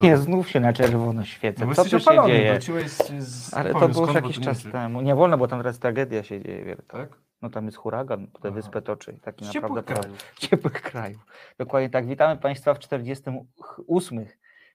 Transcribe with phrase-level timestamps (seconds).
[0.00, 1.66] Nie, znów się na czerwono świecę.
[1.66, 2.60] No Co tu się opalony, dzieje?
[2.88, 5.00] z, z Ale to powiem, było już jakiś to czas temu.
[5.00, 6.98] Nie wolno, bo tam teraz tragedia się dzieje wielka.
[6.98, 7.08] Tak?
[7.42, 8.50] No tam jest huragan, Aha.
[8.50, 9.18] wyspę toczy.
[9.22, 10.34] Taki Z naprawdę ciepłych krajów.
[10.38, 11.26] ciepłych krajów.
[11.58, 12.06] Dokładnie tak.
[12.06, 14.26] Witamy Państwa w 48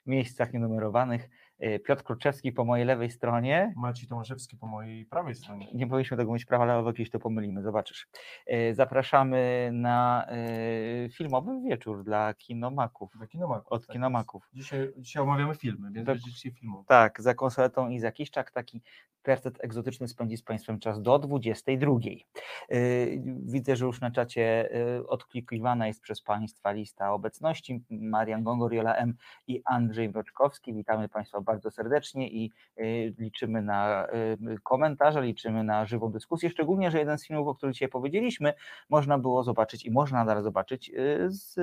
[0.05, 1.29] miejscach nienumerowanych.
[1.63, 3.73] E, Piotr Kruczewski po mojej lewej stronie.
[3.75, 5.67] Maciej Tomaszewski po mojej prawej stronie.
[5.73, 8.07] Nie powinniśmy tego mieć prawa, ale jakieś to pomylimy, zobaczysz.
[8.47, 13.11] E, Zapraszamy na e, filmowy wieczór dla kinomaków.
[13.19, 13.71] Do Kinomaków.
[13.71, 14.49] Od tak kinomaków.
[14.53, 16.15] Dzisiaj, dzisiaj omawiamy filmy, więc Tak.
[16.17, 16.85] będziecie filmów.
[16.87, 18.81] Tak, za konsoletą i za Kiszczak taki
[19.21, 21.93] tercet egzotyczny spędzi z Państwem czas do 22.
[22.03, 24.69] Yy, Widzę, że już na czacie
[25.07, 27.83] odklikiwana jest przez Państwa lista obecności.
[27.89, 29.13] Marian Gongor, Jola M.
[29.47, 30.73] i Andrzej Mroczkowski.
[30.73, 34.07] Witamy Państwa bardzo serdecznie i yy, liczymy na
[34.41, 38.53] yy, komentarze, liczymy na żywą dyskusję, szczególnie, że jeden z filmów, o których dzisiaj powiedzieliśmy,
[38.89, 41.55] można było zobaczyć i można nadal zobaczyć yy, z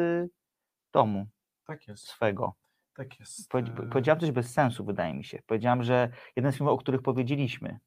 [0.93, 1.27] domu
[1.67, 2.05] Tak jest.
[2.07, 2.55] swego.
[2.97, 3.55] Tak jest.
[3.55, 5.39] E, Powiedziałam coś bez sensu, wydaje mi się.
[5.47, 7.79] Powiedziałam, że jeden z filmów, o których powiedzieliśmy.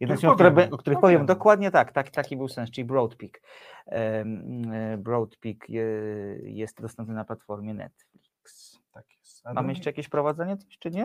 [0.00, 3.16] Jeden Których z filmów, o których powiem, dokładnie tak, tak, taki był sens, czyli Broad
[3.16, 3.40] Peak.
[3.86, 4.24] E,
[4.98, 5.56] Broad Peak
[6.42, 8.80] jest dostępny na platformie Netflix.
[8.92, 9.04] Tak
[9.44, 11.04] Mamy drugi- jeszcze jakieś prowadzenie, coś czy nie?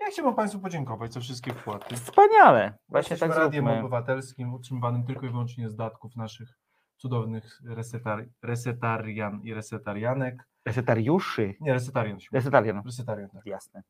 [0.00, 1.94] Ja chciałbym Państwu podziękować za wszystkie wpłaty.
[1.96, 3.80] Wspaniale, właśnie Jesteśmy tak radiem zróbmy.
[3.80, 6.58] obywatelskim utrzymywanym tylko i wyłącznie z datków naszych
[6.96, 10.48] cudownych resetar- resetarian i resetarianek.
[10.66, 11.54] Resetariuszy.
[11.60, 12.18] Nie, resetarian.
[12.32, 13.46] Resetarian, Resetarian, tak.
[13.46, 13.82] jasne.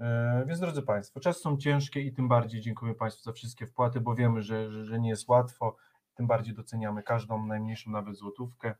[0.00, 4.00] E, Więc drodzy Państwo, czasy są ciężkie i tym bardziej dziękuję Państwu za wszystkie wpłaty,
[4.00, 5.76] bo wiemy, że, że, że nie jest łatwo.
[6.14, 8.74] Tym bardziej doceniamy każdą, najmniejszą nawet złotówkę.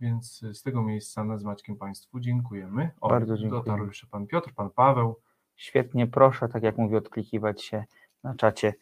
[0.00, 2.90] Więc z tego miejsca nad z Maćkiem Państwu dziękujemy.
[3.00, 3.60] O, Bardzo dziękuję.
[3.62, 5.16] Dotarł jeszcze Pan Piotr, Pan Paweł.
[5.56, 7.84] Świetnie, proszę, tak jak mówię, odklikiwać się
[8.22, 8.74] na czacie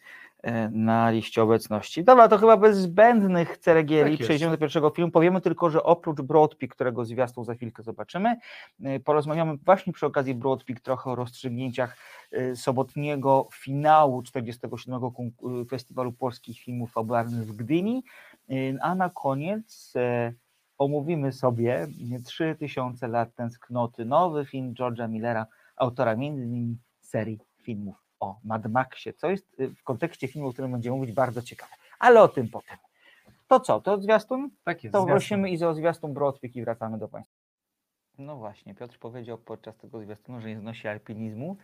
[0.43, 2.03] e, na liście obecności.
[2.03, 5.11] Dobra, to chyba bez zbędnych ceregieli Tak przejdziemy do pierwszego filmu.
[5.11, 8.37] Powiemy tylko, że oprócz Broadpeak, którego zwiastun za chwilkę zobaczymy,
[8.83, 11.97] e, porozmawiamy właśnie przy okazji Broadpeak trochę o rozstrzygnięciach
[12.31, 14.99] e, sobotniego finału 47.
[15.01, 18.03] konku- e, Festiwalu Polskich Filmów Fabularnych w Gdyni,
[18.81, 19.93] a na koniec
[20.83, 21.87] omówimy sobie
[22.25, 25.45] 3000 lat tęsknoty, nowy film George'a Millera,
[25.75, 30.53] autora między innymi serii filmów o Mad Maxie, co jest y, w kontekście filmu, o
[30.53, 31.71] którym będziemy mówić, bardzo ciekawe.
[31.99, 32.77] Ale o tym potem.
[33.47, 34.49] To co, to zwiastun?
[34.63, 34.93] Tak jest.
[34.93, 35.11] To zwiastun.
[35.11, 37.43] prosimy i za zwiastun Broadpeak i wracamy do Państwa.
[38.17, 41.57] No właśnie, Piotr powiedział podczas tego zwiastunu, że nie znosi alpinizmu,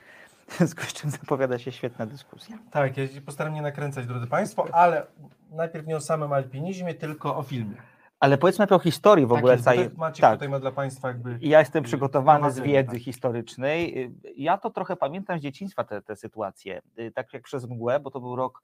[0.47, 2.57] w związku z czym zapowiada się świetna dyskusja.
[2.71, 5.05] Tak, ja się postaram nie nakręcać, drodzy Państwo, ale
[5.51, 7.75] najpierw nie o samym alpinizmie, tylko o filmie.
[8.19, 9.89] Ale powiedzmy o historii w Tak ogóle jest, całej.
[9.97, 10.33] Maciek tak.
[10.33, 11.37] tutaj ma dla Państwa jakby...
[11.41, 13.01] Ja jestem przygotowany z wiedzy tak.
[13.01, 14.03] historycznej.
[14.03, 17.99] Y, Ja to trochę pamiętam z dzieciństwa tę te, sytuację, y, tak jak przez mgłę,
[17.99, 18.63] bo to był rok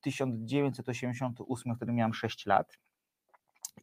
[0.00, 2.78] 1988, w którym miałem 6 lat.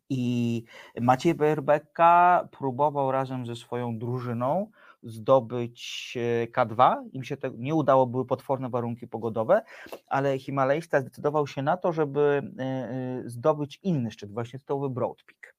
[0.10, 0.64] I
[1.02, 4.72] Maciej Berbeka próbował razem ze swoją drużyną
[5.04, 6.96] zdobyć e, K2.
[7.14, 9.62] Im się to nie udało, były potworne warunki pogodowe,
[10.08, 15.18] ale Himalajsta zdecydował się na to, żeby e, e, zdobyć inny szczyt, właśnie tytułowy Broad
[15.24, 15.56] Peak.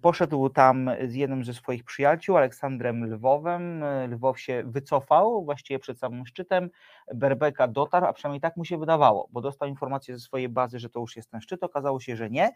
[0.00, 3.84] Poszedł tam z jednym ze swoich przyjaciół, Aleksandrem Lwowem.
[4.08, 6.70] Lwow się wycofał właściwie przed samym szczytem.
[7.14, 10.90] Berbeka dotarł, a przynajmniej tak mu się wydawało, bo dostał informację ze swojej bazy, że
[10.90, 11.62] to już jest ten szczyt.
[11.64, 12.52] Okazało się, że nie,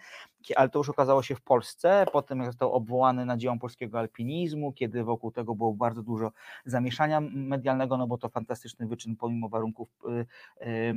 [0.56, 2.06] ale to już okazało się w Polsce.
[2.12, 6.32] Potem jak został obwołany nadzieją polskiego alpinizmu, kiedy wokół tego było bardzo dużo
[6.64, 10.94] zamieszania medialnego, no bo to fantastyczny wyczyn pomimo warunków y, y,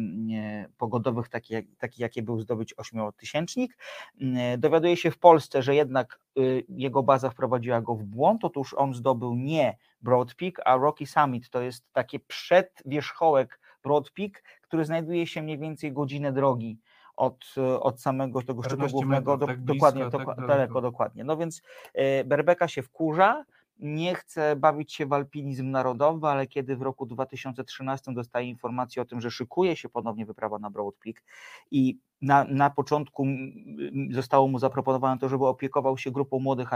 [0.77, 3.77] pogodowych, taki, jak, taki jakie był zdobyć ośmiotysięcznik.
[4.21, 8.45] Y, Dowiaduje się w Polsce, że jednak y, jego baza wprowadziła go w błąd.
[8.45, 14.43] Otóż on zdobył nie Broad Peak, a Rocky Summit to jest takie przedwierzchołek Broad Peak,
[14.61, 16.79] który znajduje się mniej więcej godzinę drogi
[17.15, 20.35] od, e, od samego tego szczytu 14 głównego, metrów, do, tak blisko, dokładnie, tak doko-
[20.35, 20.47] daleko.
[20.47, 21.23] daleko, dokładnie.
[21.23, 21.61] No więc
[21.93, 23.45] e, Berbeka się wkurza,
[23.79, 29.05] nie chce bawić się w alpinizm narodowy, ale kiedy w roku 2013 dostaje informację o
[29.05, 31.23] tym, że szykuje się ponownie wyprawa na Broad Peak
[31.71, 33.25] i na, na początku
[34.11, 36.69] zostało mu zaproponowane to, żeby opiekował się grupą młodych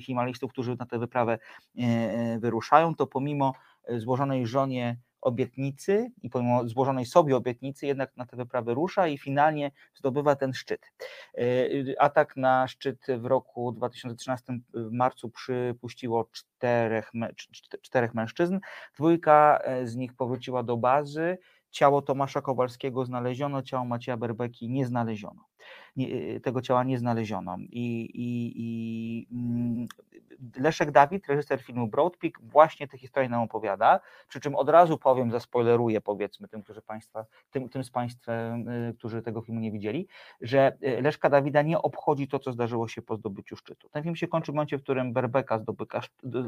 [0.00, 3.54] himalistów, którzy na tę wyprawę e, e, wyruszają, to pomimo
[3.84, 9.18] e, złożonej żonie obietnicy i pomimo złożonej sobie obietnicy jednak na tę wyprawę rusza i
[9.18, 10.92] finalnie zdobywa ten szczyt.
[11.98, 17.12] Atak na szczyt w roku 2013 w marcu przypuściło czterech,
[17.82, 18.58] czterech mężczyzn.
[18.96, 21.38] Dwójka z nich powróciła do bazy.
[21.74, 25.44] Ciało Tomasza Kowalskiego znaleziono, ciało Macieja Berbeki nie znaleziono.
[25.96, 27.56] Nie, y, tego ciała nie znaleziono.
[27.58, 29.86] I, i, i mm,
[30.56, 35.30] Leszek Dawid, reżyser filmu Broadpeak, właśnie tę historię nam opowiada, przy czym od razu powiem,
[35.30, 38.32] zaspoileruję powiedzmy tym, którzy państwa, tym, tym z Państwa,
[38.90, 40.08] y, którzy tego filmu nie widzieli,
[40.40, 43.88] że y, Leszka Dawida nie obchodzi to, co zdarzyło się po zdobyciu szczytu.
[43.88, 46.00] Ten film się kończy w momencie, w którym Berbeka zdobyka,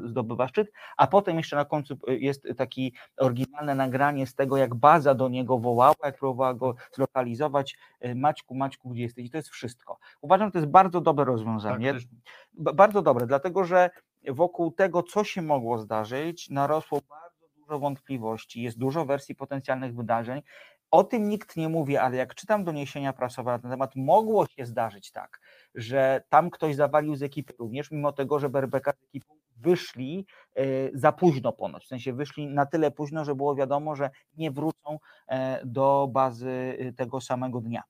[0.05, 5.15] zdobywa szczyt, a potem jeszcze na końcu jest taki oryginalne nagranie z tego, jak baza
[5.15, 7.79] do niego wołała, jak próbowała go zlokalizować.
[8.15, 9.26] Maćku, Maćku, gdzie jesteś?
[9.26, 9.99] I to jest wszystko.
[10.20, 11.93] Uważam, że to jest bardzo dobre Tak, rozwiązanie.
[11.93, 12.05] też,
[12.53, 13.91] B- bardzo dobre, dlatego że
[14.29, 20.43] wokół tego, co się mogło zdarzyć, narosło bardzo dużo wątpliwości, jest dużo wersji potencjalnych wydarzeń.
[20.91, 24.67] O tym nikt nie mówi, ale jak czytam doniesienia prasowe na ten temat, mogło się
[24.67, 25.41] zdarzyć tak,
[25.75, 30.64] że tam ktoś zawalił z ekipy również, mimo tego, że Berbeka z ekipą wyszli e,
[30.94, 34.99] za późno ponoć, w sensie wyszli na tyle późno, że było wiadomo, że nie wrócą
[35.29, 37.82] e, do bazy e, tego samego dnia.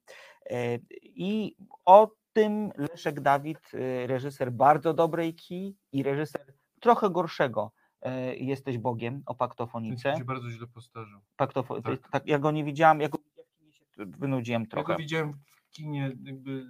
[0.50, 7.72] E, I o tym Leszek Dawid, y, reżyser bardzo dobrej kij i reżyser trochę gorszego
[8.06, 10.02] y, Jesteś Bogiem o ten paktofonice.
[10.10, 11.20] film się bardzo źle postarzał.
[11.38, 12.08] Paktofo- tak.
[12.10, 13.18] tak, ja go nie widziałam, ja go
[13.96, 14.92] wynudziłem Ja trochę.
[14.92, 16.66] go widziałem w kinie, jakby,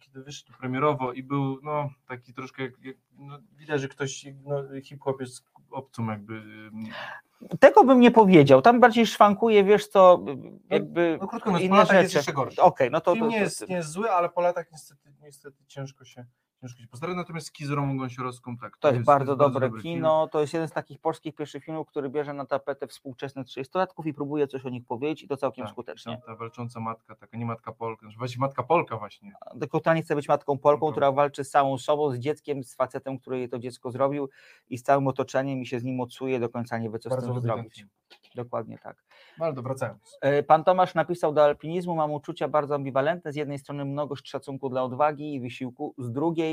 [0.00, 5.20] kiedy wyszedł premierowo i był no, taki troszkę, jak, no, widać, że ktoś, no, hip-hop
[5.20, 6.42] jest obcą jakby.
[7.60, 10.24] Tego bym nie powiedział, tam bardziej szwankuje, wiesz co,
[10.70, 12.02] jakby no krótko mówiąc, po latach rzeczy.
[12.02, 12.62] jest jeszcze gorszy.
[12.62, 16.04] Okej, no to, Film nie jest, nie jest zły, ale po latach niestety, niestety ciężko
[16.04, 16.24] się
[16.60, 17.16] ciężko się postarać.
[17.16, 18.76] Natomiast z Romą Gąsiorowską, tak.
[18.78, 20.28] To jest bardzo dobre dobry kino.
[20.28, 24.14] To jest jeden z takich polskich pierwszych filmów, który bierze na tapetę współczesnych 30-latków i
[24.14, 26.16] próbuje coś o nich powiedzieć i to całkiem Tak, skutecznie.
[26.16, 29.32] Ta, ta walcząca matka, taka nie matka Polka, znaczy właściwie matka Polka właśnie.
[29.60, 30.92] Tylko totalnie chce być matką Polką, Polką.
[30.92, 34.28] która walczy z samą sobą, z dzieckiem, z facetem, który jej to dziecko zrobił
[34.68, 37.12] i z całym otoczeniem i się z nim mocuje, do końca nie wie, co z
[37.12, 37.86] Bardzo tym lubię ten zrobić.
[38.34, 39.04] Dokładnie tak.
[39.38, 40.18] No ale to wracając.
[40.20, 44.68] E, Pan Tomasz napisał do alpinizmu, mam uczucia bardzo ambiwalentne, z jednej strony mnogość szacunku
[44.68, 46.49] dla odwagi i wysiłku, z drugiej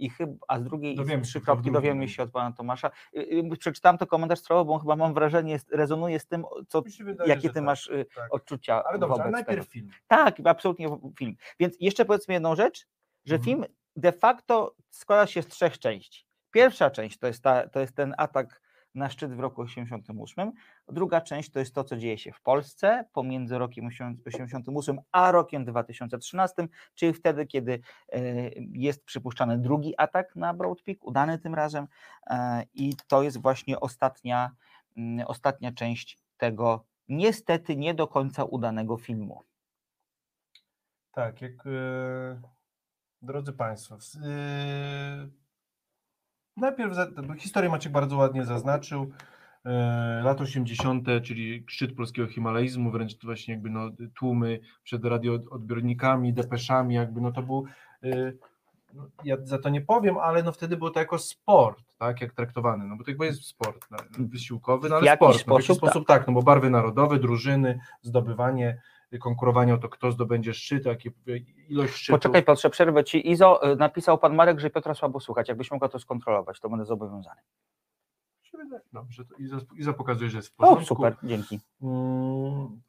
[0.00, 2.90] i chyba, a z drugiej Dowiemy trzy kropki dowiemy się od pana Tomasza.
[3.16, 3.18] Y,
[3.52, 7.48] y, Przeczytałem to komentarz stroło, bo chyba mam wrażenie, rezonuje z tym, co, wydaje, jakie
[7.48, 8.34] ty tak, masz y, tak.
[8.34, 9.70] odczucia Ale dobrze, ale najpierw tego.
[9.72, 9.90] film.
[10.08, 11.36] Tak, absolutnie film.
[11.60, 12.86] Więc jeszcze powiedzmy jedną rzecz,
[13.24, 13.44] że Mhm.
[13.44, 13.64] film
[13.96, 16.26] de facto składa się z trzech części.
[16.50, 18.60] Pierwsza część to jest, ta, to jest ten atak
[18.94, 20.52] na szczyt w roku 88.
[20.88, 23.88] Druga część to jest to, co dzieje się w Polsce pomiędzy rokiem
[24.26, 27.80] 88 a rokiem 2013, czyli wtedy, kiedy
[28.12, 28.20] e,
[28.72, 31.86] jest przypuszczany drugi atak na Broad Peak, udany tym razem
[32.26, 34.50] e, i to jest właśnie ostatnia,
[34.96, 39.42] mm, ostatnia część tego niestety nie do końca udanego filmu.
[41.12, 42.40] Tak, jak e,
[43.22, 43.96] drodzy Państwo,
[46.60, 46.96] najpierw
[47.26, 49.10] bo historię Maciek bardzo ładnie zaznaczył.
[49.64, 56.32] E, lat 80., czyli szczyt polskiego himalaizmu, wręcz to właśnie jakby no, tłumy przed radioodbiornikami,
[56.32, 57.66] depeszami, jakby no to był.
[58.02, 58.32] e,
[58.94, 62.32] no, ja za to nie powiem, ale no wtedy było to jako sport, tak, jak
[62.32, 65.58] traktowany, no bo to jest sport no, wysiłkowy, no W ale jakiś sport, no, w
[65.58, 68.80] jakiś sposób sposób tak, no bo barwy narodowe, drużyny, zdobywanie,
[69.18, 71.10] konkurowanie o to, kto zdobędzie szczyt, jakie
[71.68, 72.20] ilość szczytów.
[72.20, 73.30] Poczekaj Piotrze, przerwę Ci.
[73.30, 75.48] Izo, y, napisał Pan Marek, że Piotra słabo słychać.
[75.48, 77.40] Jakbyś mogła to skontrolować, to będę zobowiązany.
[78.92, 80.84] Dobrze, to Iza, Iza pokazuje, że jest w O, porządku.
[80.84, 81.60] super, dzięki.
[81.82, 82.80] Mm,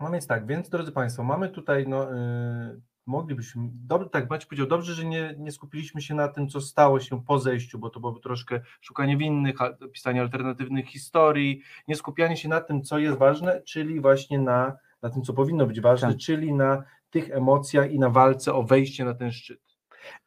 [0.00, 4.66] No więc tak, więc drodzy Państwo, mamy tutaj, no, y, moglibyśmy, dobrze, tak Maciej powiedział,
[4.66, 8.00] dobrze, że nie, nie skupiliśmy się na tym, co stało się po zejściu, bo to
[8.00, 9.56] byłoby troszkę szukanie winnych,
[9.92, 15.10] pisanie alternatywnych historii, nie skupianie się na tym, co jest ważne, czyli właśnie na, na
[15.10, 16.16] tym, co powinno być ważne, Tak.
[16.18, 19.60] czyli na tych emocjach i na walce o wejście na ten szczyt.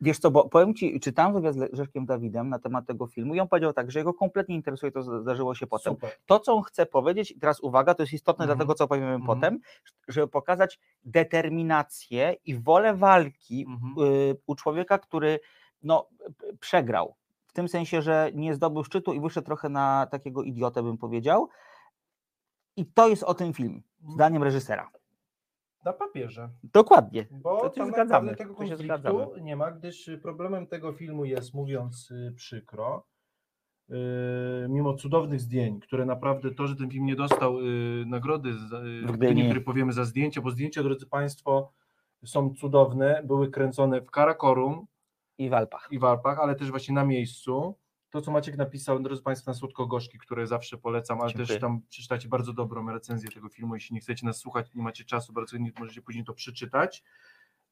[0.01, 3.39] Wiesz co, bo powiem Ci, czytałem wywiad z Leszkiem Dawidem na temat tego filmu i
[3.39, 5.93] on powiedział tak, że jego kompletnie interesuje to, co zdarzyło się potem.
[5.93, 6.11] Super.
[6.25, 8.57] To, co on chce powiedzieć, i teraz uwaga, to jest istotne Mhm.
[8.57, 9.25] dla tego, co powiemy Mhm.
[9.25, 9.59] potem,
[10.07, 14.07] żeby pokazać determinację i wolę walki Mhm.
[14.07, 15.39] y, u człowieka, który
[15.83, 16.07] no,
[16.59, 17.15] przegrał.
[17.47, 21.49] W tym sensie, że nie zdobył szczytu i wyszedł trochę na takiego idiotę, bym powiedział.
[22.75, 23.81] I to jest o tym film,
[24.13, 24.89] zdaniem reżysera.
[25.85, 26.49] Na papierze.
[26.63, 27.25] Dokładnie.
[27.31, 29.25] Bo To tam zgadzamy, tego konfliktu zgadzamy.
[29.41, 33.05] nie ma, gdyż problemem tego filmu jest, mówiąc y, przykro,
[33.89, 33.93] y,
[34.69, 38.53] mimo cudownych zdjęć, które naprawdę to, że ten film nie dostał y, nagrody
[39.05, 39.43] W Gdyni.
[39.45, 41.71] Który powiemy za zdjęcia, bo zdjęcia, drodzy Państwo,
[42.25, 44.85] są cudowne, były kręcone w Karakorum
[45.37, 45.87] I w Alpach.
[45.91, 47.75] i w Alpach, ale też właśnie na miejscu.
[48.09, 51.47] To, co Maciek napisał, drodzy Państwo, na Słodko-Gorzki, które zawsze polecam, ale Dziękuję.
[51.47, 53.73] też tam przeczytacie bardzo dobrą recenzję tego filmu.
[53.75, 57.03] Jeśli nie chcecie nas słuchać, nie macie czasu, bardzo nie możecie później to przeczytać.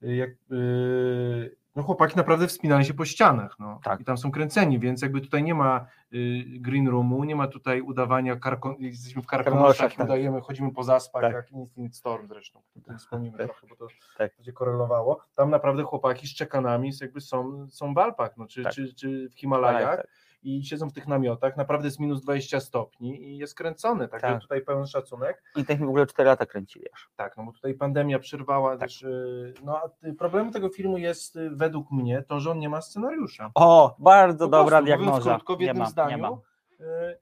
[0.03, 3.79] y, jak, y, no chłopaki naprawdę wspinali się po ścianach, no.
[3.83, 3.99] Tak.
[4.01, 7.81] I tam są kręceni, więc jakby tutaj nie ma y, green roomu, nie ma tutaj
[7.81, 10.05] udawania, karkon, jesteśmy w Karkonoszach, tak.
[10.05, 11.33] udajemy, chodzimy po zaspach, Tak.
[11.33, 13.47] jak Infinite Storm zresztą, tym wspomnimy Tak.
[13.47, 13.87] trochę, bo to
[14.17, 14.35] Tak.
[14.37, 15.21] będzie korelowało.
[15.35, 18.73] Tam naprawdę chłopaki z czekanami jakby są, są w Alpach, no, czy, Tak.
[18.73, 20.07] czy, czy w Himalajach Tak,
[20.45, 24.41] i siedzą w tych namiotach, naprawdę jest minus 20 stopni i jest kręcony, także Tak.
[24.41, 25.43] tutaj pełen szacunek.
[25.55, 27.09] I tak w ogóle 4 lata kręcili aż.
[27.15, 28.79] Tak, no bo tutaj pandemia przerwała Tak.
[28.79, 29.01] też.
[29.01, 32.81] y, No a problemem tego filmu jest y, według mnie to, że on nie ma
[32.81, 33.51] scenariusza.
[33.55, 35.31] O, bardzo Po dobra prostu, diagnoza.
[35.35, 36.15] Krótko, w nie jednym mam, zdaniu.
[36.15, 36.33] nie mam.
[36.33, 37.17] y,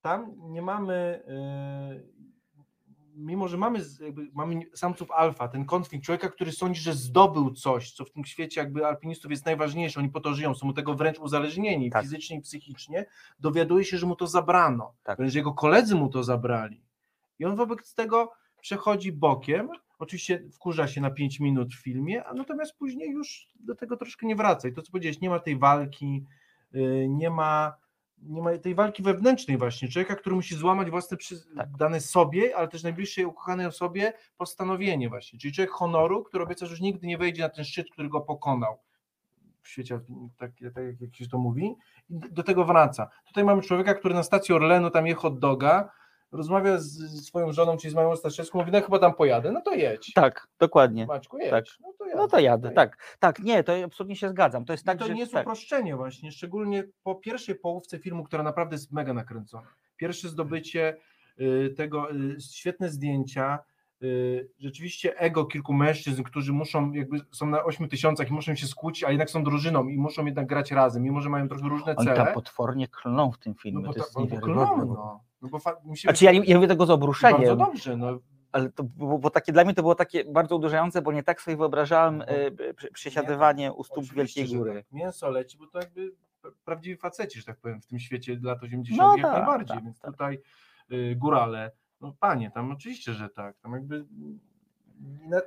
[0.00, 1.22] Tam nie mamy.
[3.16, 7.50] Y, Mimo, że mamy, jakby, mamy samców alfa, ten konflikt człowieka, który sądzi, że zdobył
[7.50, 10.72] coś, co w tym świecie jakby alpinistów jest najważniejsze, oni po to żyją, są mu
[10.72, 12.02] tego wręcz uzależnieni Tak.
[12.02, 13.06] fizycznie i psychicznie,
[13.40, 15.18] dowiaduje się, że mu to zabrano, Tak.
[15.18, 16.82] wręcz jego koledzy mu to zabrali.
[17.38, 22.34] I on wobec tego przechodzi bokiem, oczywiście wkurza się na 5 minut w filmie, a
[22.34, 24.68] natomiast później już do tego troszkę nie wraca.
[24.68, 26.24] I to, co powiedziałeś, nie ma tej walki,
[26.72, 27.74] yy, nie ma,
[28.22, 31.76] nie ma tej walki wewnętrznej właśnie, człowieka, który musi złamać własne przy, Tak.
[31.76, 36.70] dane sobie, ale też najbliższej ukochanej osobie postanowienie właśnie, czyli człowiek honoru, który obieca, że
[36.72, 38.78] już nigdy nie wejdzie na ten szczyt, który go pokonał
[39.62, 40.00] w świecie,
[40.38, 41.74] tak, tak jak się to mówi,
[42.10, 43.08] i do tego wraca.
[43.26, 45.90] Tutaj mamy człowieka, który na stacji Orlenu tam je hot doga,
[46.32, 49.60] rozmawia z, z swoją żoną, czyli z Mają Staszewską, mówi, no chyba tam pojadę, no
[49.60, 50.12] to jedź.
[50.12, 51.06] Tak, dokładnie.
[51.06, 51.50] Maćku, jedź.
[51.50, 51.64] Tak.
[51.80, 52.16] No to jadę.
[52.16, 53.16] No to jadę, No tak.
[53.18, 54.64] Tak, nie, to absolutnie się zgadzam.
[54.64, 55.46] To jest tak, tak, to że nie jest tak.
[55.46, 59.68] uproszczenie właśnie, szczególnie po pierwszej połówce filmu, która naprawdę jest mega nakręcona.
[59.96, 60.96] Pierwsze zdobycie
[61.40, 63.58] y, tego, y, świetne zdjęcia,
[64.02, 68.66] y, rzeczywiście ego kilku mężczyzn, którzy muszą, jakby są na 8 tysiącach i muszą się
[68.66, 71.96] skłócić, a jednak są drużyną i muszą jednak grać razem, mimo że mają trochę różne
[71.96, 72.16] Oni cele.
[72.24, 73.82] tam potwornie klną w tym filmie.
[73.82, 75.20] no bo to jest bo, klną, no.
[75.42, 75.58] No bo
[75.96, 78.18] się Znaczy ja, nie- ja mówię tego z bardzo obruszeniem, dobrze, no.
[78.52, 81.40] ale to było, bo takie dla mnie to było takie bardzo uderzające, bo nie tak
[81.42, 82.24] sobie wyobrażałem No.
[82.76, 84.74] przy- przesiadywanie u stóp Wielkiej Góry.
[84.74, 84.92] Tak.
[84.92, 86.12] Mięso leci, bo to jakby
[86.64, 88.98] prawdziwi faceci, że tak powiem, w tym świecie lat 80.
[89.02, 90.10] No jak tak, najbardziej, tak, więc tak.
[90.10, 90.38] tutaj
[90.92, 91.70] y, górale,
[92.00, 94.04] no panie, tam oczywiście, że tak, tam jakby
[95.00, 95.40] na, na,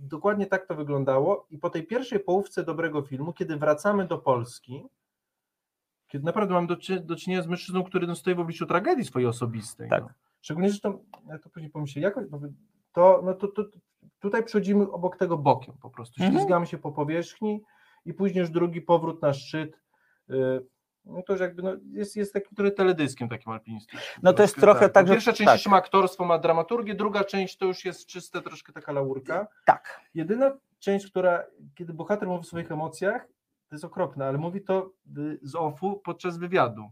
[0.00, 4.82] dokładnie tak to wyglądało i po tej pierwszej połówce dobrego filmu, kiedy wracamy do Polski,
[6.10, 9.28] kiedy naprawdę mam do, do czynienia z mężczyzną, który no, stoi w obliczu tragedii swojej
[9.28, 9.88] osobistej.
[9.90, 10.02] Tak.
[10.02, 10.08] No.
[10.40, 12.14] Szczególnie zresztą, ja to później pomyślę, jak
[12.92, 13.64] to, no to, to
[14.20, 16.38] tutaj przechodzimy obok tego bokiem po prostu, Mhm.
[16.38, 17.62] ślizgamy się po powierzchni
[18.04, 19.80] i później już drugi powrót na szczyt,
[20.30, 20.34] y,
[21.04, 24.02] no to już jakby no, jest, jest takim trochę teledyskiem takim alpinistycznym.
[24.22, 25.70] No to jest trochę tak, Bo że- Pierwsza część tak.
[25.70, 29.46] ma aktorstwo, ma dramaturgię, druga część to już jest czyste troszkę taka laurka.
[29.66, 30.00] Tak.
[30.14, 33.28] Jedyna część, która, kiedy bohater mówi o swoich emocjach,
[33.70, 36.90] to jest okropne, ale mówi to y, z offu podczas wywiadu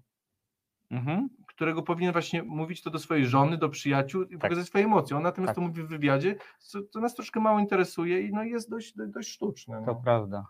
[0.91, 1.29] Mhm.
[1.47, 5.17] którego powinien właśnie mówić to do swojej żony, do przyjaciół i pokazać swoje emocje.
[5.17, 5.55] On natomiast Tak.
[5.55, 9.29] to mówi w wywiadzie, co, co nas troszkę mało interesuje i no jest dość, dość
[9.29, 9.77] sztuczne.
[9.77, 9.95] To No.
[10.05, 10.47] prawda.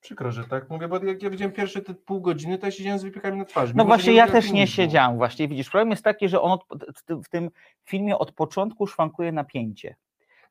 [0.00, 2.98] Przykro, że tak mówię, bo jak ja widziałem pierwsze te pół godziny, to ja siedziałem
[2.98, 3.72] z wypiekami na twarzy.
[3.76, 5.48] No właśnie, nie ja też nie siedziałem właśnie.
[5.48, 6.84] Widzisz, problem jest taki, że on od,
[7.24, 7.50] w tym
[7.84, 9.96] filmie od początku szwankuje napięcie.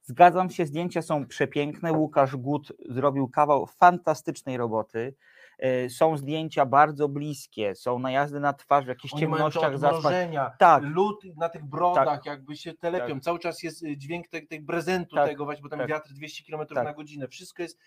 [0.05, 1.93] Zgadzam się, zdjęcia są przepiękne.
[1.93, 5.15] Łukasz Gut zrobił kawał fantastycznej roboty.
[5.59, 10.83] E, Są zdjęcia bardzo bliskie, są najazdy na twarz w jakichś Oni ciemnościach, odmrożenia, Tak.
[10.83, 12.25] lód na tych brodach Tak.
[12.25, 13.13] jakby się telepią.
[13.13, 13.23] Tak.
[13.23, 15.29] Cały czas jest y, dźwięk tej, tej prezentu Tak.
[15.29, 15.89] tego właśnie, bo tam Tak.
[15.89, 16.83] wiatr 200 km Tak.
[16.85, 17.27] na godzinę.
[17.27, 17.79] Wszystko jest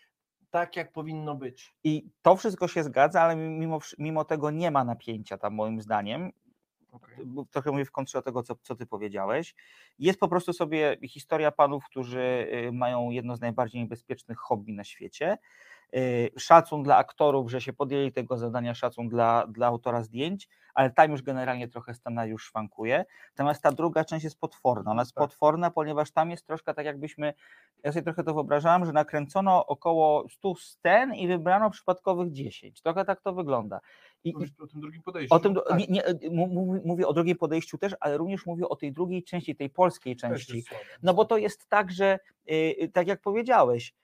[0.50, 1.74] tak, jak powinno być.
[1.84, 6.32] I to wszystko się zgadza, ale mimo, mimo tego nie ma napięcia tam moim zdaniem.
[6.92, 7.26] Okay.
[7.50, 9.54] trochę mówię w kontrze do tego, co, co ty powiedziałeś.
[9.98, 14.84] Jest po prostu sobie historia panów, którzy y, mają jedno z najbardziej niebezpiecznych hobby na
[14.84, 15.38] świecie.
[15.96, 20.90] Y, Szacun dla aktorów, że się podjęli tego zadania, szacun dla, dla autora zdjęć, ale
[20.90, 23.04] tam już generalnie trochę scenariusz szwankuje.
[23.30, 24.90] Natomiast ta druga część jest potworna.
[24.90, 25.24] Ona jest Tak.
[25.24, 27.34] potworna, ponieważ tam jest troszkę tak jakbyśmy,
[27.84, 32.82] ja sobie trochę to wyobrażałem, że nakręcono około 100 scen i wybrano przypadkowych 10.
[32.82, 33.80] Trochę tak to wygląda.
[34.24, 35.34] I, o tym drugim podejściu.
[35.34, 38.92] o tym, Tak, nie, mu- mówię o drugim podejściu też, ale również mówię o tej
[38.92, 40.64] drugiej części, tej polskiej części.
[41.02, 42.18] No bo to jest tak, że
[42.50, 43.94] y, y, tak jak powiedziałeś,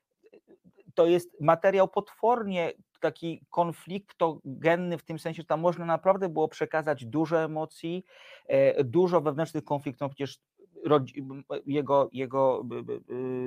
[0.94, 7.06] to jest materiał potwornie taki konfliktogenny w tym sensie, że tam można naprawdę było przekazać
[7.06, 8.04] dużo emocji,
[8.47, 10.38] e, dużo wewnętrznych konfliktów, no przecież
[11.67, 12.64] jego, jego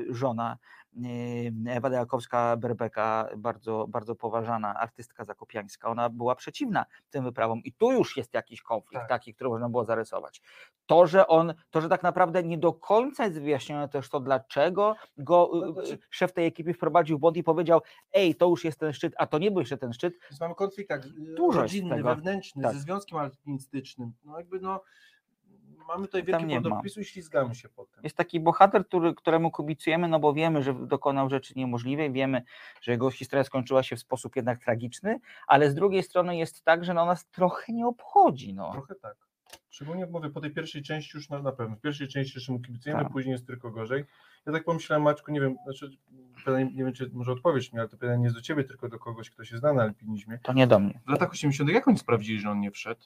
[0.09, 0.57] żona
[1.05, 7.91] y, Ewa Dejakowska-Berbeka, bardzo, bardzo poważana artystka zakopiańska, ona była przeciwna tym wyprawom i tu
[7.91, 9.09] już jest jakiś konflikt Tak.
[9.09, 10.41] taki, który można było zarysować.
[10.85, 14.95] To, że on, to, że tak naprawdę nie do końca jest wyjaśnione też to, dlaczego
[15.17, 17.81] go y, No, szef tej ekipy wprowadził w błąd i powiedział,
[18.13, 20.13] ej, to już jest ten szczyt, a to nie był jeszcze ten szczyt.
[20.31, 21.01] Więc mamy konflikt tak,
[21.37, 22.73] Dużo rodzinny, wewnętrzny, Tak.
[22.73, 24.13] ze związkiem alpinistycznym.
[24.25, 24.81] No jakby no
[25.87, 26.69] mamy tutaj wielki nie ma.
[26.69, 28.03] podopis i ślizgamy się po tym.
[28.03, 32.41] Jest taki bohater, który, któremu kibicujemy, no bo wiemy, że dokonał rzeczy niemożliwej, wiemy,
[32.81, 36.85] że jego historia skończyła się w sposób jednak tragiczny, ale z drugiej strony jest tak,
[36.85, 38.53] że no nas trochę nie obchodzi.
[38.53, 38.71] No.
[38.71, 39.15] Trochę tak.
[39.69, 41.75] Szczególnie mówię, po tej pierwszej części już na, na pewno.
[41.75, 43.11] W pierwszej części jeszcze mu kibicujemy, Tak.
[43.11, 44.05] później jest tylko gorzej.
[44.45, 45.97] Ja tak pomyślałem, Maćku, nie wiem, znaczy,
[46.37, 48.89] pytanie, nie wiem, czy może odpowiesz mi, ale to pytanie nie jest do ciebie, tylko
[48.89, 50.39] do kogoś, kto się zna na alpinizmie.
[50.43, 50.99] To nie do mnie.
[51.07, 51.69] W latach 80.
[51.69, 53.01] jak oni sprawdzili, że on nie wszedł?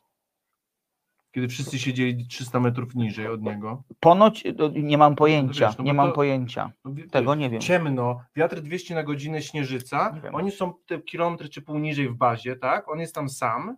[1.31, 3.83] Kiedy wszyscy siedzieli 300 metrów niżej od niego.
[3.99, 6.71] Ponoć no, nie mam pojęcia, wiesz, no nie mam to- pojęcia.
[6.85, 7.61] No, Tego nie wiem.
[7.61, 10.21] Ciemno, wiatr 200 na godzinę, śnieżyca.
[10.33, 12.89] Oni są te kilometry czy pół niżej w bazie, tak?
[12.89, 13.77] On jest tam sam.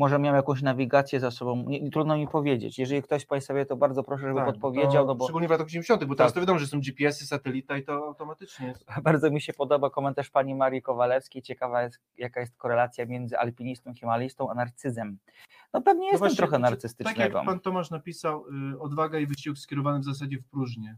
[0.00, 2.78] Może miał jakąś nawigację za sobą, nie, nie- trudno mi powiedzieć.
[2.78, 5.48] Jeżeli ktoś z Państwa wie, to bardzo proszę, żeby Tak, podpowiedział, to, no bo Szczególnie
[5.48, 6.34] w latach 80., bo teraz Tak.
[6.34, 8.84] to wiadomo, że są GPS-y, satelita i to automatycznie jest.
[9.02, 11.42] bardzo mi się podoba komentarz pani Marii Kowalewskiej.
[11.42, 15.18] Ciekawa jest, jaka jest korelacja między alpinistą, himalistą, a narcyzem.
[15.74, 17.38] No pewnie No jestem właśnie, trochę czy- Tak narcystycznego.
[17.38, 20.96] jak pan Tomasz napisał, y, odwaga i wysiłek skierowany w zasadzie w próżnię.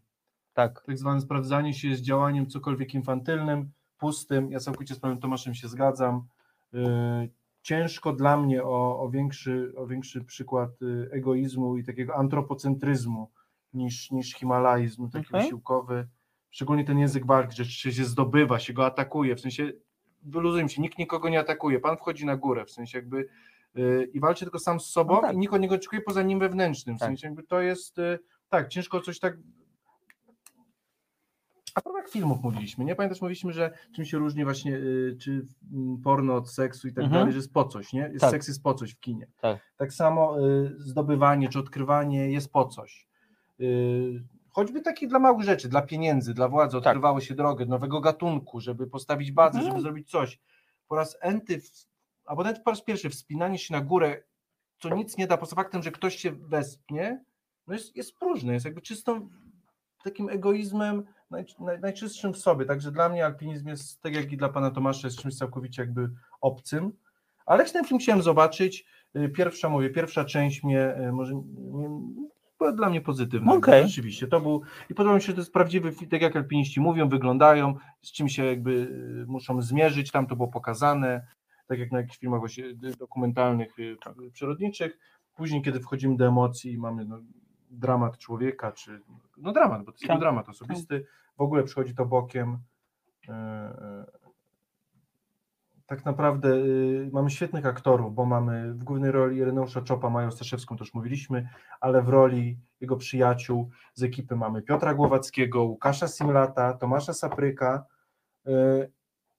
[0.55, 0.83] Tak.
[0.87, 4.51] Tak zwane sprawdzanie się z działaniem cokolwiek infantylnym, pustym.
[4.53, 6.25] Ja całkowicie z panem Tomaszem się zgadzam.
[7.63, 13.31] Ciężko dla mnie o, o, większy, o większy przykład y, egoizmu i takiego antropocentryzmu
[13.75, 15.41] niż, niż himalaizmu, taki Okej.
[15.43, 16.09] wysiłkowy.
[16.51, 19.73] Szczególnie ten język walki, że się się zdobywa, się go atakuje, w sensie
[20.23, 23.29] wyluzujmy się, nikt nikogo nie atakuje, pan wchodzi na górę, w sensie jakby
[23.77, 25.35] y, i walczy tylko sam z sobą No tak.
[25.35, 27.09] i nikt od niego oczekuje poza nim wewnętrznym, w Tak.
[27.09, 29.37] sensie jakby to jest, y, tak, ciężko coś tak
[31.75, 32.95] a propos jak filmów mówiliśmy, nie?
[32.95, 35.47] Pamiętasz, mówiliśmy, że czym się różni właśnie y, czy
[36.05, 37.21] porno od seksu i tak Mhm.
[37.21, 38.01] dalej, że jest po coś, nie?
[38.01, 38.31] Jest, Tak.
[38.31, 39.27] Seks jest po coś w kinie.
[39.41, 39.59] Tak.
[39.77, 43.07] tak samo y, zdobywanie czy odkrywanie jest po coś.
[43.61, 46.87] Y, choćby takie dla małych rzeczy, dla pieniędzy, dla władzy, Tak.
[46.87, 49.71] odkrywało się drogę, nowego gatunku, żeby postawić bazę, Mhm.
[49.73, 50.41] żeby zrobić coś.
[50.89, 51.61] Po raz enty,
[52.25, 54.23] albo nawet po raz pierwszy wspinanie się na górę,
[54.81, 57.25] co nic nie da, poza faktem, że ktoś się wespnie,
[57.67, 59.29] no jest, jest próżne, jest jakby czystą
[60.03, 62.65] takim egoizmem naj, naj, najczystszym w sobie.
[62.65, 66.11] Także dla mnie alpinizm jest, tak jak i dla pana Tomasza, jest czymś całkowicie jakby
[66.41, 66.93] obcym.
[67.47, 68.87] Ale ten film chciałem zobaczyć.
[69.17, 71.43] Y, Pierwsza, mówię, pierwsza część mnie y, może
[72.59, 73.53] była dla mnie pozytywna.
[73.53, 73.89] Okej.
[73.89, 76.81] Rzeczywiście, to był i podoba mi się, że to jest prawdziwy film, tak jak alpiniści
[76.81, 81.27] mówią, wyglądają, z czym się jakby y, muszą zmierzyć, tam to było pokazane,
[81.67, 82.65] tak jak na jakichś filmach właśnie
[82.99, 83.97] dokumentalnych, y,
[84.33, 84.99] przyrodniczych.
[85.35, 87.21] Później, kiedy wchodzimy do emocji i mamy no,
[87.73, 89.01] dramat człowieka, czy
[89.37, 90.21] no dramat, bo to jest Tak.
[90.21, 92.59] dramat osobisty, w ogóle przychodzi to bokiem.
[93.29, 94.23] y, y,
[95.87, 100.77] Tak naprawdę y, mamy świetnych aktorów, bo mamy w głównej roli Ireneusza Czopa, Mają Staszewską,
[100.77, 101.49] to już mówiliśmy,
[101.81, 107.85] ale w roli jego przyjaciół z ekipy mamy Piotra Głowackiego, Łukasza Simlata, Tomasza Sapryka.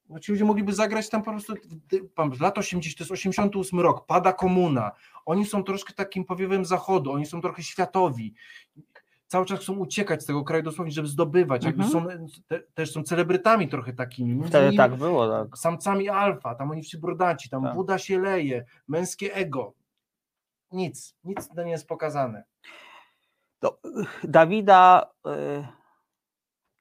[0.10, 1.54] No ci ludzie mogliby zagrać tam po prostu,
[2.16, 4.92] pan- lat 80, to jest 88 rok, pada komuna,
[5.26, 8.34] oni są troszkę takim powiewem zachodu, oni są trochę światowi,
[9.28, 12.06] cały czas chcą uciekać z tego kraju dosłownie, żeby zdobywać, jakby są,
[12.48, 15.58] te, też są celebrytami trochę takimi, Wtedy innymi tak było, tak.
[15.58, 17.76] samcami alfa, tam oni wszyscy brodaci, tam Tak.
[17.76, 19.74] woda się leje, męskie ego,
[20.72, 22.44] nic, nic to nie jest pokazane.
[23.60, 23.80] To,
[24.24, 25.68] y, Dawida y,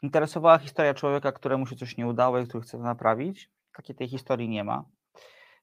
[0.03, 3.51] interesowała historia człowieka, któremu się coś nie udało i który chce to naprawić.
[3.77, 4.85] Takiej tej historii nie ma.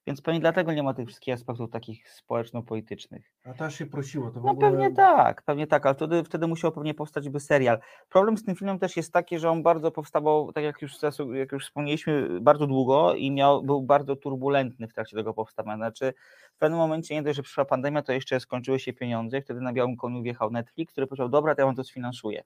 [0.06, 3.32] Więc pewnie dlatego nie ma tych wszystkich aspektów takich społeczno-politycznych.
[3.44, 4.70] A to aż się prosiło, to w No ogóle...
[4.70, 7.78] pewnie tak, pewnie tak, ale wtedy, wtedy musiał pewnie powstać by serial.
[8.08, 10.92] Problem z tym filmem też jest taki, że on bardzo powstawał, tak jak już,
[11.32, 15.76] jak już wspomnieliśmy, bardzo długo i miał, był bardzo turbulentny w trakcie tego powstawania.
[15.76, 16.14] Znaczy
[16.60, 19.96] pewnym momencie nie dość, że przyszła pandemia, to jeszcze skończyły się pieniądze wtedy na białym
[19.96, 22.42] koniu wjechał Netflix, który powiedział, dobra, to ja wam to sfinansuję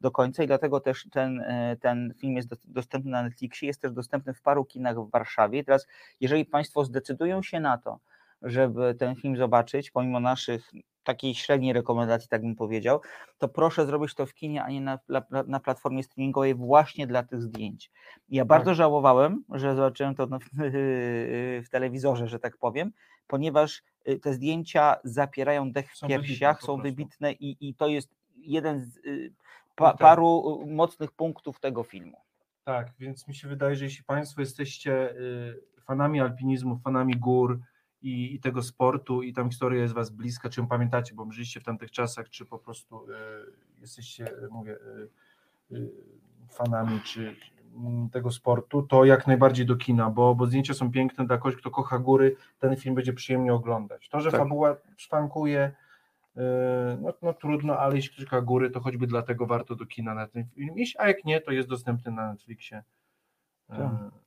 [0.00, 3.82] do końca i dlatego też ten, e, ten film jest dos- dostępny na Netflixie, jest
[3.82, 5.58] też dostępny w paru kinach w Warszawie.
[5.58, 5.86] I teraz,
[6.20, 7.98] jeżeli Państwo zdecydują się na to,
[8.42, 10.70] żeby ten film zobaczyć, pomimo naszych
[11.06, 13.00] takiej średniej rekomendacji, tak bym powiedział,
[13.38, 14.98] to proszę zrobić to w kinie, a nie na,
[15.46, 17.90] na, platformie streamingowej właśnie dla tych zdjęć.
[18.28, 20.28] Ja bardzo żałowałem, że zobaczyłem to
[21.64, 22.92] w telewizorze, że tak powiem,
[23.26, 27.74] ponieważ y, te zdjęcia zapierają dech w Są wybitne piersiach, po są wybitne i, i
[27.74, 29.32] to jest jeden z y,
[29.76, 30.06] pa, Punktem.
[30.06, 32.20] paru y, mocnych punktów tego filmu.
[32.64, 35.14] Tak, więc mi się wydaje, że jeśli Państwo jesteście
[35.86, 37.60] fanami alpinizmu, fanami gór
[38.02, 41.60] i, i tego sportu i tam historia jest Was bliska, czy ją pamiętacie, bo żyliście
[41.60, 43.14] w tamtych czasach, czy po prostu y,
[43.80, 44.76] jesteście, mówię,
[45.72, 45.90] y, y,
[46.50, 47.36] fanami czy
[48.12, 51.70] tego sportu, to jak najbardziej do kina, bo, bo zdjęcia są piękne dla kogoś, kto
[51.70, 54.08] kocha góry, ten film będzie przyjemnie oglądać.
[54.08, 54.40] To, że Tak.
[54.40, 55.72] fabuła szwankuje,
[56.36, 56.40] y,
[57.00, 60.26] no, no trudno, ale jeśli ktoś kocha góry, to choćby dlatego warto do kina na
[60.26, 62.82] ten film iść, a jak nie, to jest dostępny na Netflixie.
[63.72, 64.25] Y, Tak.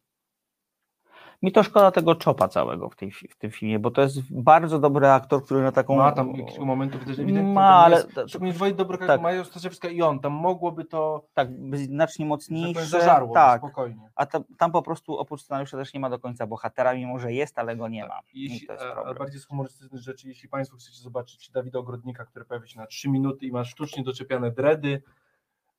[1.42, 4.80] Mi to szkoda tego czopa całego w, tej, w tym filmie, bo to jest bardzo
[4.80, 5.96] dobry aktor, który na taką.
[5.96, 7.54] Ma tam kilku momentów widać ewidentnie.
[7.54, 9.22] Ma, ale Szczególnie dwoje dobro tak.
[9.22, 12.86] Maja Staszewska i on, tam mogłoby to tak być znacznie mocniejsze.
[12.86, 14.10] zażarło tak, spokojnie.
[14.16, 17.34] a tam, tam po prostu oprócz scenariusza też nie ma do końca bohatera, mimo że
[17.34, 18.10] jest, ale go nie Tak.
[18.10, 18.20] ma.
[18.34, 18.68] Jeśli,
[19.06, 22.88] a, bardziej z humorystycznych rzeczy, jeśli Państwo chcecie zobaczyć Dawida Ogrodnika, który pojawi się na
[22.88, 25.02] 3 minuty i ma sztucznie doczepiane dredy,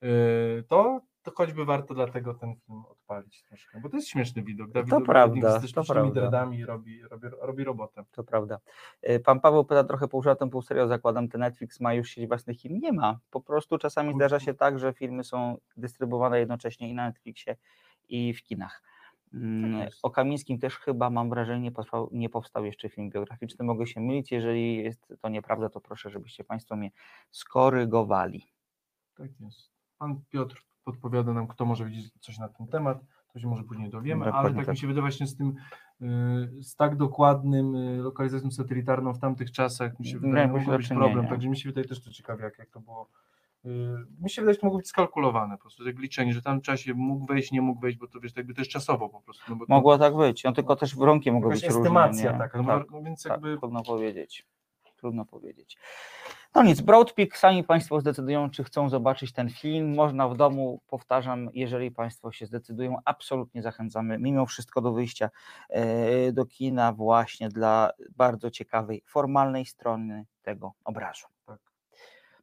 [0.02, 4.70] yy, to, to choćby warto dlatego ten film odpalić troszkę, bo to jest śmieszny widok.
[4.70, 6.20] Dawid To prawda, z to prawda.
[6.20, 8.04] dredami robi, robi, robi robotę.
[8.12, 8.58] To prawda.
[9.10, 12.28] Y, Pan Paweł pyta trochę pół żartem, pół serio, zakładam, ten Netflix ma już sieć
[12.28, 12.78] własnych film?
[12.82, 13.18] Nie ma.
[13.30, 17.56] Po prostu czasami zdarza się tak, że filmy są dystrybuowane jednocześnie i na Netflixie
[18.08, 18.82] i w kinach.
[19.34, 19.92] Mm, Tak.
[20.02, 23.64] O Kamińskim też chyba mam wrażenie, nie powstał, nie powstał jeszcze film biograficzny.
[23.64, 24.32] Mogę się mylić.
[24.32, 26.90] Jeżeli jest to nieprawda, to proszę, żebyście Państwo mnie
[27.30, 28.52] skorygowali.
[29.16, 29.70] Tak jest.
[29.98, 32.98] Pan Piotr podpowiada nam, kto może wiedzieć coś na ten temat,
[33.32, 34.74] to się może później dowiemy, ale Dokładnie tak, tak.
[34.74, 35.54] mi się wydaje właśnie z tym,
[36.00, 40.78] yy, z tak dokładnym yy, lokalizacją satelitarną w tamtych czasach, mi się wydaje, mogło do
[40.78, 43.08] być problem, także mi się wydaje też to ciekawie, jak, jak to było.
[43.64, 46.60] Yy, mi się wydaje, że to mogło być skalkulowane po prostu, jak liczenie, że tam
[46.60, 49.42] czasie mógł wejść, nie mógł wejść, bo to wiesz, jakby jest czasowo po prostu.
[49.48, 50.44] No bo to Mogło tak być.
[50.44, 51.80] No tylko też warunki mogły być różne.
[51.80, 52.38] estymacja nie?
[52.38, 52.90] taka, no, Tak.
[52.90, 54.46] no, więc Tak, jakby trudno powiedzieć.
[55.00, 55.76] Trudno powiedzieć.
[56.54, 59.94] No nic, Broad Peak, sami Państwo zdecydują, czy chcą zobaczyć ten film.
[59.94, 65.30] Można w domu, powtarzam, jeżeli Państwo się zdecydują, absolutnie zachęcamy mimo wszystko do wyjścia
[65.68, 71.26] e, do kina właśnie dla bardzo ciekawej, formalnej strony tego obrazu.
[71.46, 71.58] Tak.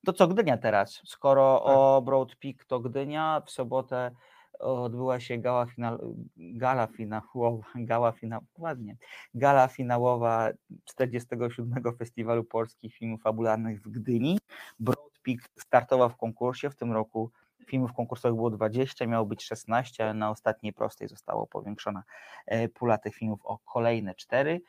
[0.06, 1.02] To co Gdynia teraz?
[1.06, 1.78] Skoro Tak.
[1.78, 4.12] o Broad Peak to Gdynia, w sobotę
[4.60, 6.00] odbyła się gala, final,
[6.38, 8.98] gala finałowa, gala finał, ładnie,
[9.34, 10.50] gala finałowa
[10.86, 11.84] 47.
[11.98, 14.40] Festiwalu Polskich Filmów Fabularnych w Gdyni.
[14.80, 17.32] Broad Peak startował w konkursie, w tym roku
[17.68, 22.04] filmów konkursowych było 20, miało być 16, ale na ostatniej prostej została powiększona
[22.46, 24.62] e, pula tych filmów o kolejne 4.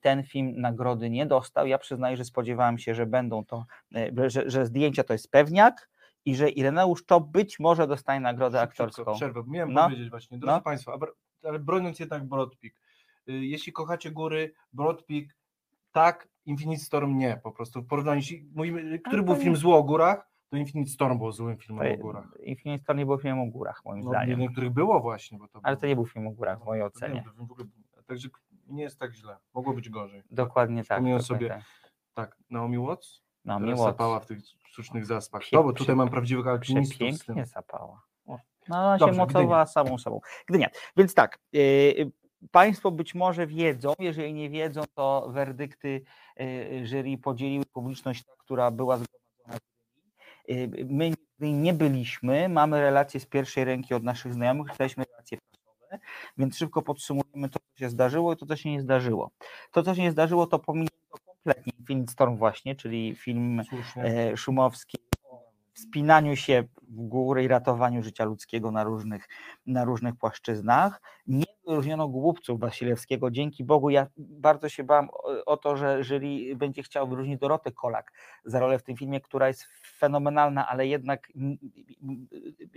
[0.00, 1.66] Ten film nagrody nie dostał.
[1.66, 5.89] Ja przyznaję, że spodziewałem się, że będą to, e, że, że zdjęcia to jest pewniak
[6.24, 9.14] i że Ireneusz to być może dostanie nagrodę aktorską.
[9.14, 9.42] Przerwę.
[9.46, 9.82] Miałem No.
[9.84, 10.38] powiedzieć właśnie.
[10.38, 10.60] Drodzy No.
[10.60, 10.98] Państwo,
[11.44, 12.72] ale broniąc jednak Broadpeak,
[13.28, 15.24] y, jeśli kochacie góry, Broadpeak
[15.92, 18.22] tak, Infinite Storm nie, po prostu w porównaniu,
[18.54, 22.02] mówimy, który był nie- film zły o górach, to Infinite Storm był złym filmem o
[22.02, 22.28] górach.
[22.42, 24.40] Infinite Storm nie był filmem o górach, moim No, zdaniem.
[24.40, 27.00] niektórych było właśnie, bo to Ale to nie był film o górach w mojej to
[27.00, 27.24] wiem, ocenie.
[27.36, 27.66] w ogóle,
[28.06, 28.28] także
[28.68, 30.22] nie jest tak źle, mogło być gorzej.
[30.30, 30.84] Dokładnie tak.
[30.84, 31.64] Przypomniałem dokładnie sobie- tak.
[32.14, 33.84] Tak, Naomi Watts, No, miło.
[33.84, 35.42] sapała w tych sztucznych zaspach.
[35.42, 36.98] Pie- No bo tutaj mam prawdziwych alpinistów.
[36.98, 38.02] Przepięknie zapała.
[38.26, 38.38] O.
[38.68, 40.20] No, ona Dobrze, się mocowała samą sobą.
[40.46, 40.68] Gdynia.
[40.96, 42.10] Więc tak, yy,
[42.50, 46.02] Państwo być może wiedzą, jeżeli nie wiedzą, to werdykty
[46.36, 49.58] yy, jury podzieliły publiczność, która była zgromadzona.
[50.48, 55.38] Yy, My nigdy nie byliśmy, mamy relacje z pierwszej ręki od naszych znajomych, czytaliśmy relacje
[55.38, 55.98] prasowe,
[56.38, 59.30] więc szybko podsumujemy to, co się zdarzyło i to, co się nie zdarzyło.
[59.72, 60.94] To, co się nie zdarzyło, to pominięto
[61.44, 64.04] kompletnie Infinite Storm właśnie, czyli film Słusznie.
[64.04, 69.28] e, Szumowski o wspinaniu się w górę i ratowaniu życia ludzkiego na różnych,
[69.66, 71.02] na różnych płaszczyznach.
[71.26, 73.30] Nie wyróżniono głupców Wasilewskiego.
[73.30, 75.08] Dzięki Bogu ja bardzo się bałem
[75.46, 78.12] o, to, że jury będzie chciał wyróżnić Dorotę Kolak
[78.44, 79.64] za rolę w tym filmie, która jest
[79.98, 81.28] fenomenalna, ale jednak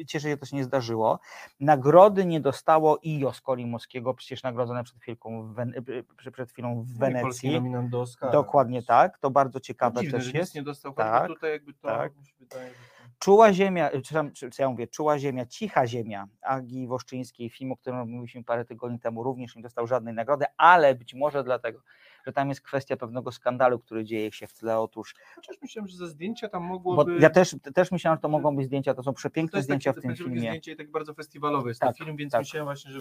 [0.08, 1.20] cieszę się, że to się nie zdarzyło.
[1.60, 5.74] Nagrody nie dostało Ijo z Kolimowskiego, przecież nagrodzone przed chwilą w, Wen-
[6.34, 7.52] przed chwilą w Polski Wenecji.
[7.54, 8.32] nominant do Oscara.
[8.32, 10.56] Dokładnie tak, to bardzo No ciekawe dziwne, też jest.
[10.56, 12.18] nie dostał, Tak, tutaj jakby to tak.
[12.18, 12.93] mi się wydaje, że.
[13.20, 18.10] Czuła ziemia, czy, czy, ja mówię, czuła ziemia, cicha ziemia Agi Woszczyńskiej, film, o którym
[18.10, 21.80] mówiliśmy parę tygodni temu, również nie dostał żadnej nagrody, ale być może dlatego,
[22.26, 24.80] że tam jest kwestia pewnego skandalu, który dzieje się w tle.
[24.80, 27.18] Otóż, Chociaż myślałem, że ze zdjęcia tam bo mogłoby...
[27.20, 29.94] ja też, też myślałem, że to mogą być zdjęcia, to są to przepiękne jest zdjęcia
[29.94, 30.40] takie, w tym filmie.
[30.40, 32.42] zdjęcie i tak bardzo festiwalowe jest Tak, ten film, więc tak.
[32.42, 33.00] myślałem właśnie, że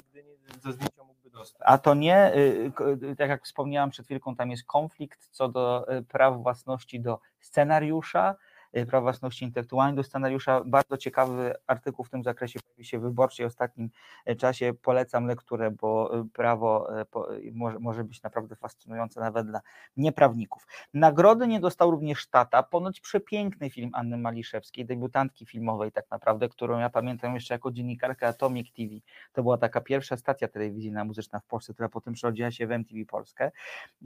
[0.63, 1.63] za zdjęcia mógłby dostać.
[1.65, 2.73] A to nie, y,
[3.11, 7.19] y, tak jak wspomniałam przed chwilką, tam jest konflikt co do y, praw własności do
[7.41, 8.35] scenariusza,
[8.77, 10.63] y, praw własności intelektualnej do scenariusza.
[10.67, 13.91] Bardzo ciekawy artykuł w tym zakresie pojawił się w wyborczej w ostatnim
[14.31, 14.73] y, czasie.
[14.83, 19.61] Polecam lekturę, bo prawo y, może, może być naprawdę fascynujące nawet dla
[19.97, 20.67] nieprawników.
[20.95, 26.79] Nagrody nie dostał również Tata, ponoć przepiękny film Anny Maliszewskiej, debiutantki filmowej tak naprawdę, którą
[26.79, 28.89] ja pamiętam jeszcze jako dziennikarkę Atomic TV.
[29.33, 33.05] To była taka pierwsza stacja telewizyjna muzyczna w Polsce, która potem przerodziła się w MTV
[33.05, 33.51] Polskę.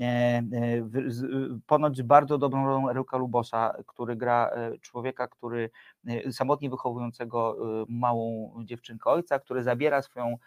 [0.01, 0.43] E, e,
[1.67, 4.51] Ponoć bardzo dobrą rolą Eryka Lubosa, który gra
[4.81, 5.71] człowieka, który
[6.07, 10.39] e, samotnie wychowującego e, małą dziewczynkę ojca, który zabiera swoją,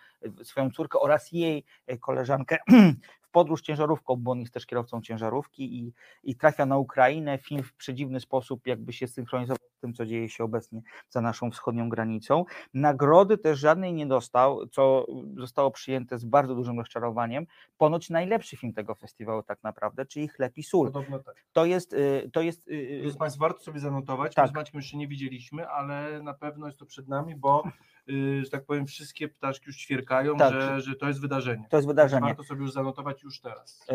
[0.44, 2.58] swoją córkę oraz jej e, koleżankę
[3.30, 7.38] w podróż ciężarówką, bo on jest też kierowcą ciężarówki i, i trafia na Ukrainę.
[7.38, 11.52] Film w przedziwny sposób jakby się synchronizował z tym, co dzieje się obecnie za naszą
[11.52, 12.46] wschodnią granicą.
[12.74, 15.06] Nagrody też żadnej nie dostał, co
[15.38, 17.46] zostało przyjęte z bardzo dużym rozczarowaniem.
[17.78, 20.88] Ponoć najlepszy film tego festiwalu tak naprawdę, czyli Chleb i Sól.
[20.88, 21.36] Podobno tak.
[21.54, 24.36] To jest, y, to jest y, Drodzy Państwo, warto sobie zanotować.
[24.36, 24.46] Tak.
[24.46, 27.72] My z Maćkiem jeszcze nie widzieliśmy, ale na pewno jest to przed nami, bo, y,
[28.44, 30.54] że tak powiem, wszystkie ptaszki już ćwierkają, Tak.
[30.54, 31.66] że, że to jest wydarzenie.
[31.70, 32.28] to jest wydarzenie.
[32.28, 33.86] Warto sobie już zanotować już teraz.
[33.90, 33.94] E,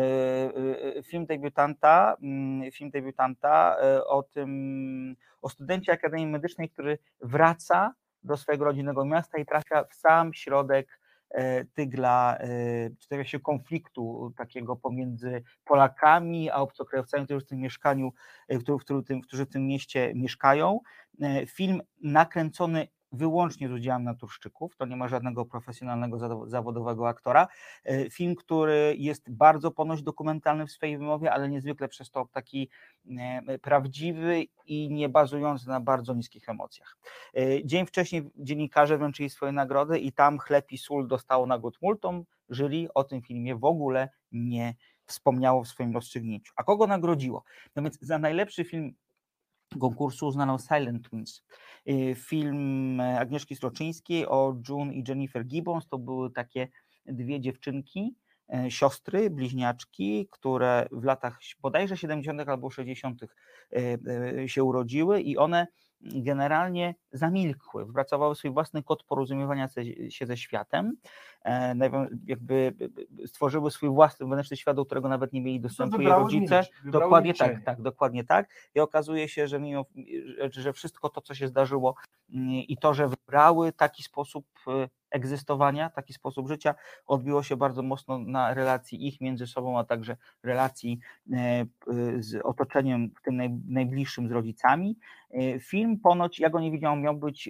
[0.97, 8.37] e, film debiutanta, mm, film debiutanta o tym, o studencie Akademii Medycznej, który wraca do
[8.37, 10.99] swojego rodzinnego miasta i trafia w sam środek
[11.73, 12.37] tygla,
[12.99, 18.13] czy trafia się konfliktu takiego pomiędzy Polakami a obcokrajowcami, którzy w tym mieszkaniu,
[18.59, 20.79] którzy, w tym- którzy w tym mieście mieszkają.
[21.47, 27.47] Film nakręcony wyłącznie z udziałem naturszczyków, to nie ma żadnego profesjonalnego, zawo- zawodowego aktora.
[27.83, 32.69] E, Film, który jest bardzo ponoć dokumentalny w swojej wymowie, ale niezwykle przez to taki
[33.17, 36.97] e, prawdziwy i nie bazujący na bardzo niskich emocjach.
[37.37, 42.25] E, Dzień wcześniej dziennikarze wręczyli swoje nagrody i tam Chleb i Sól dostało nagród multum.
[42.49, 44.75] Jury o tym filmie w ogóle nie
[45.05, 46.53] wspomniało w swoim rozstrzygnięciu.
[46.55, 47.43] A kogo nagrodziło?
[47.75, 48.95] No więc za najlepszy film
[49.79, 51.43] konkursu uznano Silent Twins.
[51.89, 55.87] Y, Film e, Agnieszki Stroczyńskiej o June i Jennifer Gibbons.
[55.87, 56.67] To były takie
[57.05, 58.15] dwie dziewczynki,
[58.53, 62.49] e, siostry, bliźniaczki, które w latach bodajże 70.
[62.49, 63.21] albo 60.
[63.73, 65.67] e, się urodziły i one
[66.01, 69.67] generalnie zamilkły, wypracowały swój własny kod porozumiewania
[70.09, 70.97] się ze światem,
[72.27, 72.73] jakby
[73.23, 76.63] e, stworzyły swój własny wewnętrzny świat, do którego nawet nie mieli dostępu jej rodzice.
[76.85, 77.65] Dokładnie tak, milczenie.
[77.65, 78.49] tak, dokładnie tak.
[78.75, 79.85] I okazuje się, że mimo,
[80.51, 81.95] że- wszystko to, co się zdarzyło
[82.33, 87.81] mm, i to, że wybrały taki sposób e, egzystowania, taki sposób życia, odbiło się bardzo
[87.81, 90.99] mocno na relacji ich między sobą, a także relacji
[91.33, 91.65] e,
[92.19, 94.97] z otoczeniem, w tym naj, najbliższym z rodzicami.
[95.59, 97.49] Film ponoć, ja go nie widziałam, miał być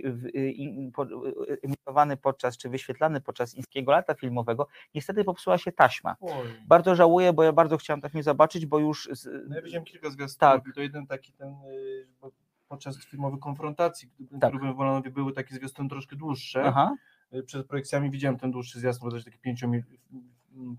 [1.63, 4.67] emitowany podczas, czy wyświetlany podczas Inskiego Lata Filmowego.
[4.95, 6.15] Niestety popsuła się taśma.
[6.21, 6.31] Oj.
[6.67, 9.85] Bardzo żałuję, bo ja bardzo chciałem ten film zobaczyć, bo już z, No ja widziałem
[9.85, 10.75] kilka zwiastunów Tak.
[10.75, 12.31] to jeden taki ten, y, bo
[12.67, 14.53] podczas filmowej konfrontacji, gdy Tak.
[14.53, 14.61] tak.
[14.61, 16.95] w Wolanowie były takie zwiastuny troszkę dłuższe, Aha,
[17.33, 19.83] y, przed projekcjami widziałem ten dłuższy zwiastun, bo to taki pięciomi-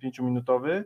[0.00, 0.84] pięciominutowy.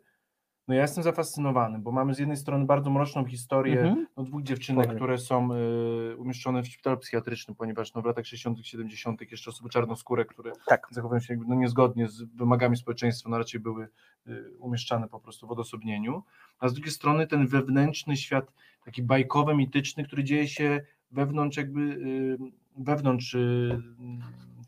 [0.70, 4.06] No ja jestem zafascynowany, bo mamy z jednej strony bardzo mroczną historię mhm.
[4.16, 4.96] no, dwóch dziewczynek, Powiem.
[4.96, 9.30] które są y, umieszczone w szpitalu psychiatrycznym, ponieważ no, w latach 60., 70.
[9.30, 10.86] jeszcze osoby czarnoskóre, które Tak.
[10.90, 13.88] zachowują się jakby, no, niezgodnie z wymagami społeczeństwa, no, raczej były
[14.28, 16.22] y, umieszczane po prostu w odosobnieniu.
[16.58, 18.52] A z drugiej strony ten wewnętrzny świat,
[18.84, 20.80] taki bajkowy, mityczny, który dzieje się
[21.10, 22.38] wewnątrz jakby, y,
[22.76, 23.82] wewnątrz y,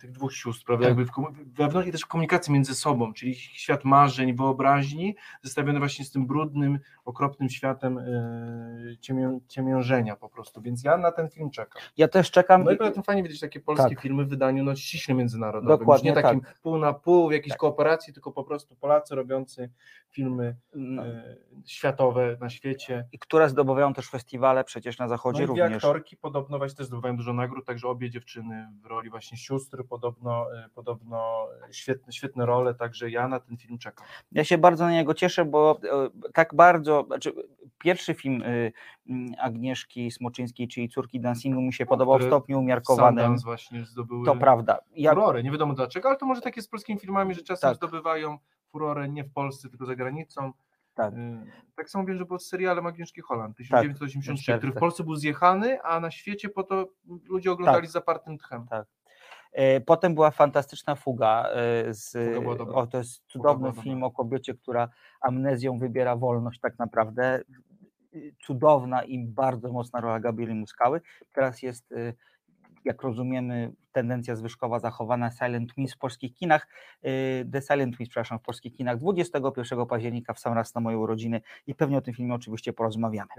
[0.03, 0.99] tych dwóch sióstr, prawda, Tak.
[0.99, 6.05] jakby w, wewnątrz i też w komunikacji między sobą, czyli świat marzeń, wyobraźni, zestawiony właśnie
[6.05, 11.51] z tym brudnym, okropnym światem y, ciemię, ciemiężenia po prostu, więc ja na ten film
[11.51, 11.83] czekam.
[11.97, 12.65] Ja też czekam.
[12.65, 14.01] No i i- poza tym fajnie widzieć takie polskie Tak.
[14.01, 16.61] filmy w wydaniu no, ściśle międzynarodowym, Dokładnie już nie takim tak.
[16.61, 17.59] pół na pół w jakiejś Tak.
[17.59, 19.71] kooperacji, tylko po prostu Polacy robiący
[20.11, 21.37] filmy no, e,
[21.67, 23.09] światowe na świecie.
[23.13, 25.85] i które zdobywają też festiwale przecież na No zachodzie i dwie również.
[25.85, 30.47] aktorki podobno właśnie też zdobywają dużo nagród, także obie dziewczyny w roli właśnie sióstr podobno,
[30.57, 34.07] e, podobno świetne, świetne role, także ja na ten film czekam.
[34.33, 37.33] Ja się bardzo na niego cieszę, bo e, tak bardzo, znaczy
[37.79, 38.73] pierwszy film y,
[39.39, 43.25] Agnieszki Smoczyńskiej, czyli Córki Dancingu mi się podobał w stopniu umiarkowanym.
[43.25, 44.79] Sundance właśnie zdobyły To prawda.
[44.95, 47.77] Ja, furorę, nie wiadomo dlaczego, ale to może takie z polskimi filmami, że czasem Tak.
[47.77, 48.39] zdobywają
[48.71, 50.53] furorę nie w Polsce, tylko za granicą.
[50.95, 51.15] Tak.
[51.15, 51.17] Y,
[51.77, 54.77] Tak samo wiem, że było z serialem Agnieszki Holland 1983, Tak, który w.
[54.77, 56.87] Polsce był zjechany, a na świecie po to
[57.29, 57.91] ludzie oglądali Tak.
[57.91, 58.67] z zapartym tchem.
[58.71, 58.87] Tak.
[59.53, 61.49] E, Potem była fantastyczna fuga.
[61.51, 64.89] e, Z, Fuga o, to jest cudowny film o kobiecie, która
[65.21, 67.41] amnezją wybiera wolność tak naprawdę.
[68.15, 71.01] Y, Cudowna i bardzo mocna rola Gabrieli Muskały.
[71.33, 71.95] Teraz jest,
[72.85, 76.69] jak rozumiemy, tendencja zwyżkowa zachowana Silent Twins w polskich kinach.
[77.53, 81.41] The Silent Twins, przepraszam, w polskich kinach 21 października w sam raz na moje urodziny
[81.67, 83.31] i pewnie o tym filmie oczywiście porozmawiamy.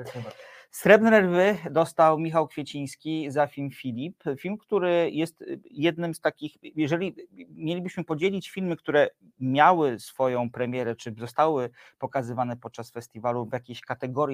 [0.74, 4.24] Srebrne Lwy dostał Michał Kwieciński za film Filip.
[4.40, 7.16] Film, który jest y, jednym z takich, jeżeli
[7.50, 9.10] mielibyśmy podzielić filmy, które
[9.40, 13.50] miały swoją premierę, czy zostały pokazywane podczas festiwalu, w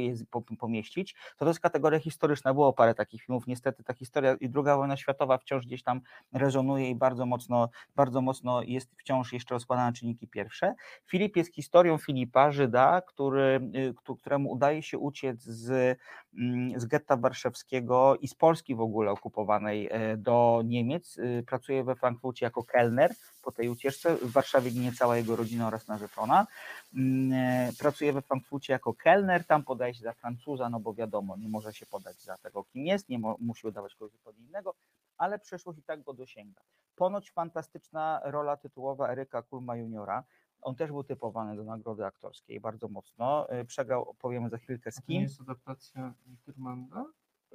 [0.03, 2.53] je po- pomieścić, to to jest kategoria historyczna.
[2.53, 3.47] Było parę takich filmów.
[3.47, 6.01] Niestety ta historia i druga wojna światowa wciąż gdzieś tam
[6.33, 10.73] rezonuje i bardzo mocno, bardzo mocno jest wciąż jeszcze rozkładana na czynniki pierwsze.
[11.05, 15.97] Filip jest historią Filipa, Żyda, który, y, któ- któremu udaje się uciec z
[16.75, 21.17] z getta warszawskiego i z Polski w ogóle okupowanej e, do Niemiec.
[21.17, 23.11] Y, Pracuje we Frankfurcie jako kelner
[23.43, 24.15] po tej ucieczce.
[24.15, 26.47] W Warszawie ginie cała jego rodzina oraz narzeczona.
[26.95, 31.37] Mm, e, Pracuje we Frankfurcie jako kelner, tam podaje się za Francuza, no bo wiadomo,
[31.37, 34.75] nie może się podać za tego, kim jest, nie mo- musi udawać kogoś zupełnie innego,
[35.17, 36.61] ale przeszłość i tak go dosięga.
[36.95, 40.23] Ponoć fantastyczna rola tytułowa Eryka Kulma juniora.
[40.61, 43.53] On też był typowany do nagrody aktorskiej bardzo mocno.
[43.61, 45.21] Y, Przegrał, powiemy za chwilkę z To nie kim.
[45.21, 46.13] jest adaptacja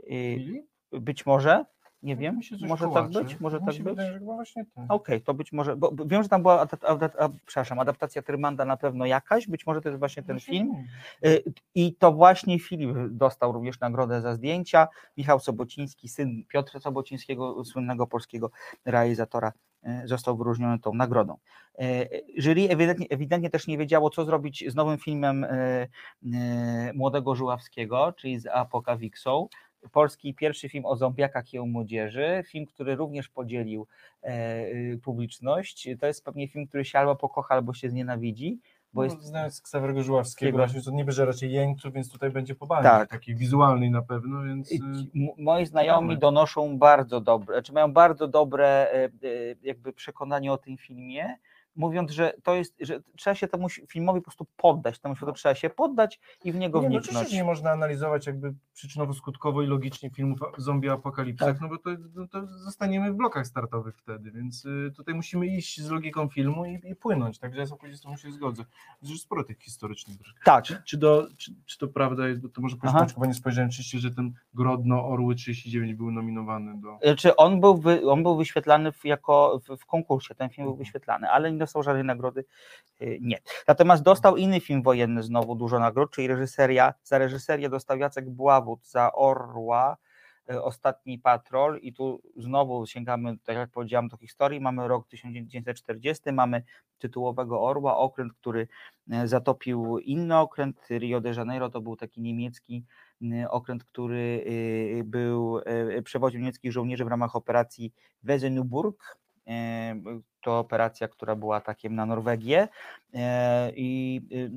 [0.07, 0.67] Filip?
[0.93, 1.65] Być może,
[2.03, 3.25] nie Tak wiem, może tak kołacze.
[3.25, 3.83] być, może Mi tak być.
[3.83, 4.85] wydaje, właśnie tak.
[4.89, 9.07] Okej, to być może, bo wiem, że tam była a, przepraszam, adaptacja Tyrmanda na pewno
[9.07, 10.73] jakaś, być może to jest właśnie ten Właśnie film.
[11.23, 11.29] nie.
[11.31, 11.43] Y,
[11.75, 14.89] I to właśnie Filip dostał również nagrodę za zdjęcia.
[15.17, 18.51] Michał Sobociński, syn Piotra Sobocińskiego, słynnego polskiego
[18.85, 19.53] realizatora,
[20.05, 21.37] został wyróżniony tą nagrodą.
[21.83, 25.89] Y, Jury ewidentnie, ewidentnie też nie wiedziało, co zrobić z nowym filmem y,
[26.95, 29.49] młodego Żuławskiego, czyli z Apokawiksą.
[29.93, 33.87] Polski pierwszy film o zombiakach i o młodzieży, film, który również podzielił
[34.23, 35.89] e, publiczność.
[36.01, 38.59] To jest pewnie film, który się albo pokocha, albo się znienawidzi,
[38.95, 42.55] bo no, jest Znając Ksawerego Żuławskiego, właśnie to niby, że raczej jeńców, więc tutaj będzie
[42.55, 43.11] po bani, Tak.
[43.11, 44.73] takiej wizualnej na pewno, więc...
[44.73, 46.21] I y, Moi znajomi ciekawe.
[46.21, 49.11] donoszą bardzo dobre, czy mają bardzo dobre e, e,
[49.63, 51.37] jakby przekonanie o tym filmie,
[51.77, 55.55] mówiąc, że to jest, że trzeba się temu filmowi po prostu poddać, temu światu trzeba
[55.55, 57.33] się poddać i w niego Nie, no oczywiście, wniknąć.
[57.33, 61.61] nie można analizować jakby przyczynowo-skutkowo i logicznie filmów zombie apokalipsach, Tak.
[61.61, 65.81] no bo to, no to zostaniemy w blokach startowych wtedy, więc y, tutaj musimy iść
[65.81, 68.65] z logiką filmu i, i płynąć, także ja z tym się zgodzę.
[69.03, 70.19] Jest sporo tych historycznych.
[70.45, 72.77] Tak, Czy, czy, do, czy, czy to prawda jest, bo to może
[73.19, 76.99] bo nie spojrzałem oczywiście, że ten Grodno Orły 39 był nominowany do...
[77.17, 80.73] Czy on był, wy, on był wyświetlany w, jako w, w konkursie, ten film był
[80.73, 80.79] Mhm.
[80.85, 82.45] wyświetlany, ale nie dostał żadnej nagrody,
[83.03, 83.39] y, nie.
[83.69, 88.87] Natomiast dostał inny film wojenny znowu dużo nagród, czyli reżyseria, za reżyserię dostał Jacek Bławut,
[88.87, 89.97] za Orła,
[90.51, 96.33] y, Ostatni Patrol i tu znowu sięgamy, tak jak powiedziałem, do historii, mamy rok 1940,
[96.33, 96.63] mamy
[96.99, 98.69] tytułowego Orła, okręt, który
[99.13, 102.85] y, zatopił inny okręt, Rio de Janeiro to był taki niemiecki
[103.51, 104.45] okręt, który
[105.05, 105.61] był,
[106.05, 109.19] przewoził niemieckich żołnierzy w ramach operacji Wesenuburg.
[110.41, 112.69] To operacja, która była atakiem na Norwegię.
[113.15, 114.51] E, I y,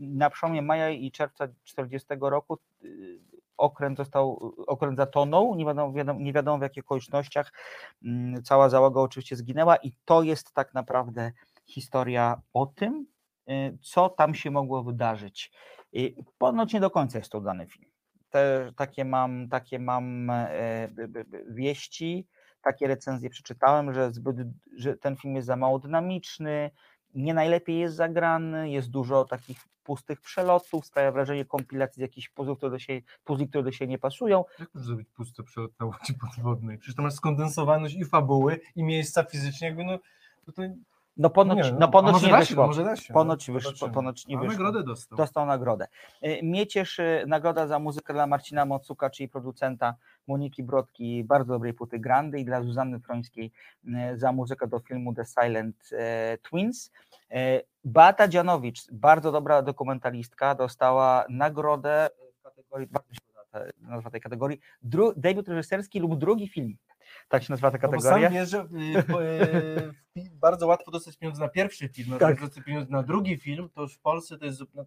[0.00, 3.18] na przełomie maja i czerwca 40 roku y,
[3.56, 7.52] okręt został, okręt zatonął, nie wiadomo, wiadomo, nie wiadomo w jakich okolicznościach.
[8.04, 11.32] Mm, Cała załoga oczywiście zginęła i to jest tak naprawdę
[11.66, 13.06] historia o tym,
[13.50, 15.52] y, co tam się mogło wydarzyć.
[16.38, 17.90] Ponoć nie do końca jest to udany film.
[18.30, 20.88] Te, takie mam, takie mam e,
[21.48, 22.26] wieści,
[22.62, 24.36] takie recenzje przeczytałem, że, zbyt,
[24.76, 26.70] że ten film jest za mało dynamiczny,
[27.14, 32.56] nie najlepiej jest zagrany, jest dużo takich pustych przelotów, sprawia wrażenie kompilacji z jakichś puzzli,
[32.56, 34.44] które do siebie, puzli, które do siebie nie pasują.
[34.58, 36.78] Jak możesz zrobić pusty przelot na łodzi podwodnej?
[36.78, 39.98] Przecież to masz skondensowaność i fabuły, i miejsca fizycznie, jakby no...
[40.46, 40.62] To, to,
[41.20, 42.74] No ponoć nie, no, no, ponoć nie się, wyszło.
[42.74, 44.52] da się, Ponoć, no, wysz, ponoć nie wyszło.
[44.52, 45.16] nagrodę dostał.
[45.18, 45.86] Dostał nagrodę.
[46.24, 49.94] Y, Mnie cieszy nagroda za muzykę dla Marcina Mocuka, czyli producenta
[50.26, 53.52] Moniki Brodki, bardzo dobrej płyty Grandy i dla Zuzanny Frońskiej
[53.84, 55.90] y, za muzykę do filmu The Silent
[56.42, 56.90] Twins.
[57.84, 62.88] Beata Dzianowicz, bardzo dobra dokumentalistka, dostała nagrodę w kategorii,
[63.80, 66.76] nazywa tej kategorii, dru, debiut reżyserski lub drugi film.
[67.28, 68.28] Tak się nazywa ta No kategoria.
[68.28, 72.40] sam wiesz, że y, y, bardzo łatwo dostać pieniądze na pierwszy film, Tak.
[72.40, 74.84] dostać pieniądze na drugi film, to już w Polsce to jest no,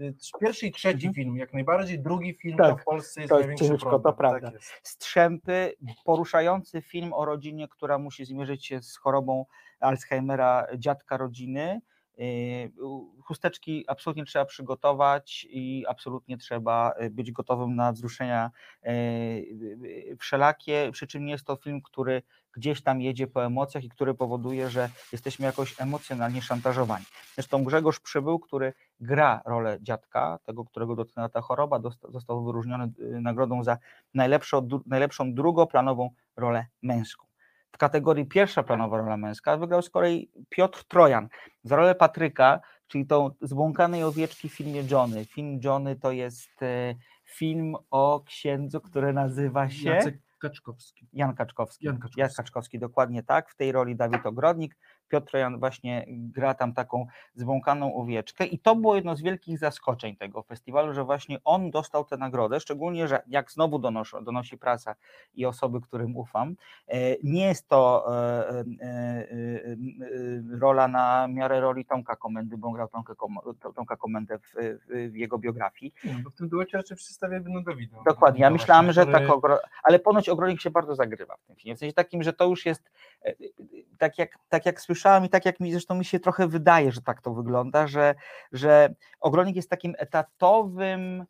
[0.00, 1.14] y, pierwszy i trzeci Mhm.
[1.14, 4.12] film, jak najbardziej, drugi film Tak, to w Polsce jest to jest największy ciężko, problem.
[4.12, 4.50] to prawda.
[4.50, 4.60] Tak.
[4.82, 9.46] Strzępy, poruszający film o rodzinie, która musi zmierzyć się z chorobą
[9.80, 11.80] Alzheimera dziadka rodziny.
[12.22, 12.72] Yy,
[13.22, 18.50] Chusteczki absolutnie trzeba przygotować i absolutnie trzeba y, być gotowym na wzruszenia
[18.82, 23.88] yy, wszelakie, przy czym nie jest to film, który gdzieś tam jedzie po emocjach i
[23.88, 27.04] który powoduje, że jesteśmy jakoś emocjonalnie szantażowani.
[27.34, 33.20] Zresztą Grzegorz Przybył, który gra rolę dziadka, tego, którego dotknęła ta choroba, został wyróżniony y,
[33.20, 33.78] nagrodą za
[34.14, 37.31] najlepszą, najlepszą drugoplanową rolę męską.
[37.72, 41.28] W kategorii pierwsza planowa rola męska wygrał z kolei Piotr Trojan
[41.64, 45.24] za rolę Patryka, czyli tą zbłąkanej owieczki w filmie Johnny.
[45.24, 49.90] Film Johnny to jest e, film o księdzu, który nazywa się...
[49.90, 51.06] Jacek Kaczkowski.
[51.12, 51.86] Jan Kaczkowski.
[51.86, 52.36] Jan Kaczkowski.
[52.36, 53.50] Kaczkowski, dokładnie tak.
[53.50, 54.76] W tej roli Dawid Ogrodnik.
[55.12, 60.16] Piotr Trojan właśnie gra tam taką zbłąkaną owieczkę i to było jedno z wielkich zaskoczeń
[60.16, 64.94] tego festiwalu, że właśnie on dostał tę nagrodę, szczególnie, że jak znowu donoszą, donosi prasa
[65.34, 66.56] i osoby, którym ufam,
[66.88, 68.64] e, nie jest to e, e,
[70.58, 73.14] rola na miarę roli Tomka Komendy, bo on grał Tomkę,
[73.74, 74.54] Tomka Komendę w,
[75.10, 75.94] w, jego biografii.
[76.04, 77.96] Nie, bo w tym duecie raczej przedstawia będą Dawida.
[78.06, 79.58] Dokładnie, ja Dawida myślałem, że tak, ogro...
[79.82, 82.66] ale ponoć Ogronik się bardzo zagrywa w tym filmie, w sensie takim, że to już
[82.66, 82.90] jest
[83.98, 87.02] tak jak, tak jak słyszałem i tak jak mi zresztą mi się trochę wydaje, że
[87.02, 88.14] tak to wygląda, że,
[88.52, 91.24] że Ogronik jest takim etatowym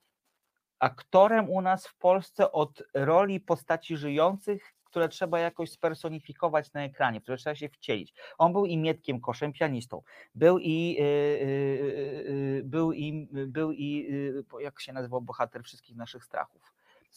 [0.78, 7.20] aktorem u nas w Polsce od roli postaci żyjących, które trzeba jakoś spersonifikować na ekranie,
[7.20, 8.14] które trzeba się wcielić.
[8.38, 10.02] On był i Mietkiem Koszem, pianistą,
[10.34, 11.06] był i, y, y,
[12.58, 14.06] y, był i, był i
[14.60, 16.72] y, jak się nazywał bohater wszystkich naszych strachów?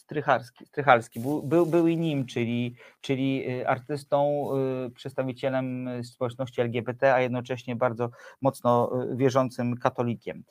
[0.06, 4.48] Strycharski, Strychalski był, był, był i nim, czyli, czyli y, artystą,
[4.86, 10.44] y, przedstawicielem społeczności LGBT, a jednocześnie bardzo mocno y, wierzącym katolikiem.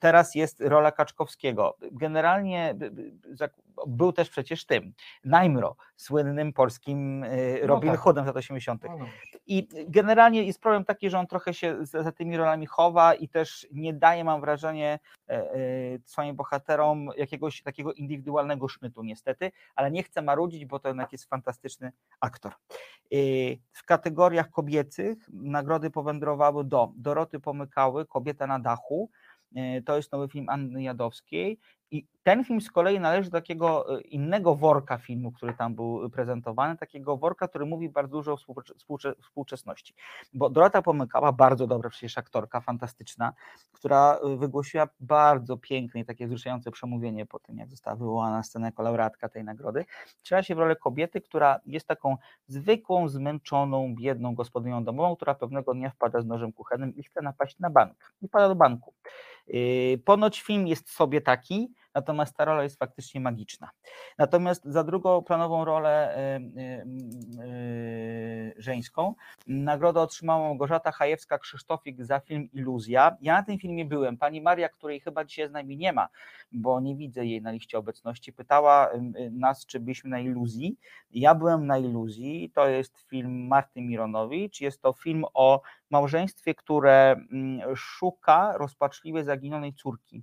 [0.00, 1.76] E, Teraz jest rola Kaczkowskiego.
[1.92, 4.92] Generalnie y, zak- był też przecież tym,
[5.24, 8.00] Najmro, słynnym polskim y, No Robin tak.
[8.00, 8.82] Hoodem z lat 80.
[8.84, 9.06] No, no.
[9.46, 13.28] I generalnie jest problem taki, że on trochę się za, za tymi rolami chowa i
[13.28, 14.98] też nie daje, mam wrażenie,
[15.28, 15.58] e, e,
[16.04, 21.24] swoim bohaterom jakiegoś takiego indywidualnego sznytu, niestety, ale nie chcę marudzić, bo to jednak jest
[21.24, 22.52] fantastyczny aktor.
[22.52, 23.16] E,
[23.72, 29.10] W kategoriach kobiecych nagrody powędrowały do Doroty Pomykały, Kobieta na dachu.
[29.56, 31.58] E, To jest nowy film Anny Jadowskiej.
[31.90, 36.10] I ten film z kolei należy do takiego e, innego worka filmu, który tam był
[36.10, 39.94] prezentowany, takiego worka, który mówi bardzo dużo o współcze- współcze- współczesności.
[40.34, 43.32] Bo Dorota Pomykała, bardzo dobra przecież aktorka, fantastyczna,
[43.72, 48.42] która y, wygłosiła bardzo piękne i takie wzruszające przemówienie po tym, jak została wywołana na
[48.42, 49.84] scenę jako laureatka tej nagrody.
[50.18, 52.16] Wciela się w rolę kobiety, która jest taką
[52.46, 57.58] zwykłą, zmęczoną, biedną gospodynią domową, która pewnego dnia wpada z nożem kuchennym i chce napaść
[57.58, 58.12] na bank.
[58.22, 58.94] I pada do banku.
[60.04, 63.70] Ponoć film jest sobie taki, natomiast ta rola jest faktycznie magiczna.
[64.18, 66.84] Natomiast za drugoplanową rolę y, y,
[67.44, 69.14] y, żeńską
[69.46, 73.16] nagrodę otrzymała Małgorzata Chajewska-Krzysztofik za film Iluzja.
[73.20, 74.16] Ja na tym filmie byłem.
[74.16, 76.08] Pani Maria, której chyba dzisiaj z nami nie ma,
[76.52, 78.90] bo nie widzę jej na liście obecności, pytała
[79.30, 80.76] nas, czy byliśmy na Iluzji.
[81.10, 82.50] Ja byłem na Iluzji.
[82.54, 84.60] To jest film Marty Mironowicz.
[84.60, 85.60] Jest to film o
[85.90, 90.22] małżeństwie, które mm, szuka rozpaczliwie zaginionej córki.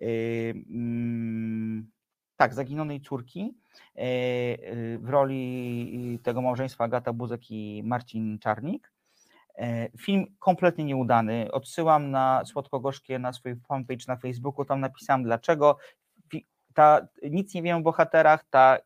[0.00, 1.90] Mm,
[2.36, 3.54] tak, zaginionej córki.
[3.96, 8.92] Yy, yy, W roli tego małżeństwa Agata Buzek i Marcin Czarnik.
[9.58, 11.52] E, Film kompletnie nieudany.
[11.52, 14.64] Odsyłam na słodko-gorzkie na swój fanpage na Facebooku.
[14.64, 15.76] Tam napisałem dlaczego.
[16.74, 18.44] Ta, nic nie wiem o bohaterach.
[18.50, 18.78] Ta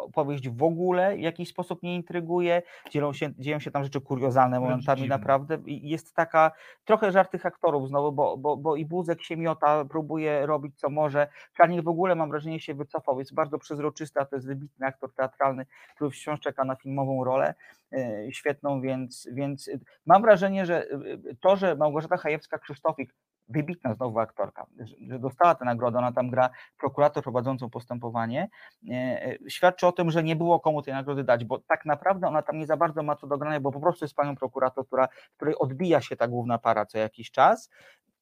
[0.00, 2.62] opowieść w ogóle w jakiś sposób nie intryguje.
[2.90, 5.16] Dzieją się, dzieją się tam rzeczy kuriozalne Wręcz momentami dziwne.
[5.16, 5.58] naprawdę.
[5.66, 6.52] I jest taka
[6.84, 10.90] trochę żart tych aktorów znowu, bo, bo, bo i Buzek się miota, próbuje robić co
[10.90, 11.28] może.
[11.56, 13.18] Czarnik w ogóle mam wrażenie się wycofał.
[13.18, 17.54] Jest bardzo przezroczysty, a to jest wybitny aktor teatralny, który wciąż czeka na filmową rolę
[17.92, 19.70] e, świetną, więc, więc
[20.06, 23.06] mam wrażenie, że y, to, że Małgorzata Chajewska-Krzysztofik,
[23.50, 28.48] wybitna znowu aktorka, że- dostała tę nagrodę, ona tam gra prokurator prowadzącą postępowanie,
[28.90, 32.26] e, e, świadczy o tym, że nie było komu tej nagrody dać, bo tak naprawdę
[32.28, 34.86] ona tam nie za bardzo ma co do grania, bo po prostu jest panią prokurator,
[34.86, 37.70] która, której odbija się ta główna para co jakiś czas.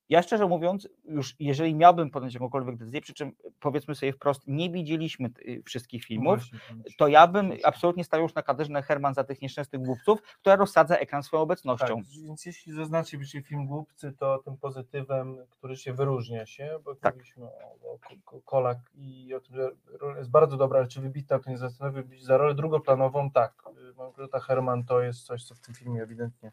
[0.08, 4.70] Ja szczerze mówiąc, już jeżeli miałbym podjąć jakąkolwiek decyzję, przy czym powiedzmy sobie wprost, nie
[4.70, 6.38] widzieliśmy y, wszystkich filmów,
[6.68, 10.22] tam już- to ja bym absolutnie stawiał już na Katarzynę Herman za tych nieszczęsnych głupców,
[10.22, 11.86] która rozsadza ekran swoją obecnością.
[11.86, 17.14] Tak, więc jeśli zaznaczylibyście film Głupcy, to tym pozytywem, który się wyróżnia się, bo Tak.
[17.14, 17.48] mówiliśmy o,
[17.94, 19.70] o Ko- Ko- Kolak i o tym, że
[20.18, 23.52] jest bardzo dobra, ale czy wybitna, to nie zastanowiłbyś za rolę drugoplanową, tak.
[23.90, 26.52] Y, Małgorzata Herman to jest coś, co w tym filmie ewidentnie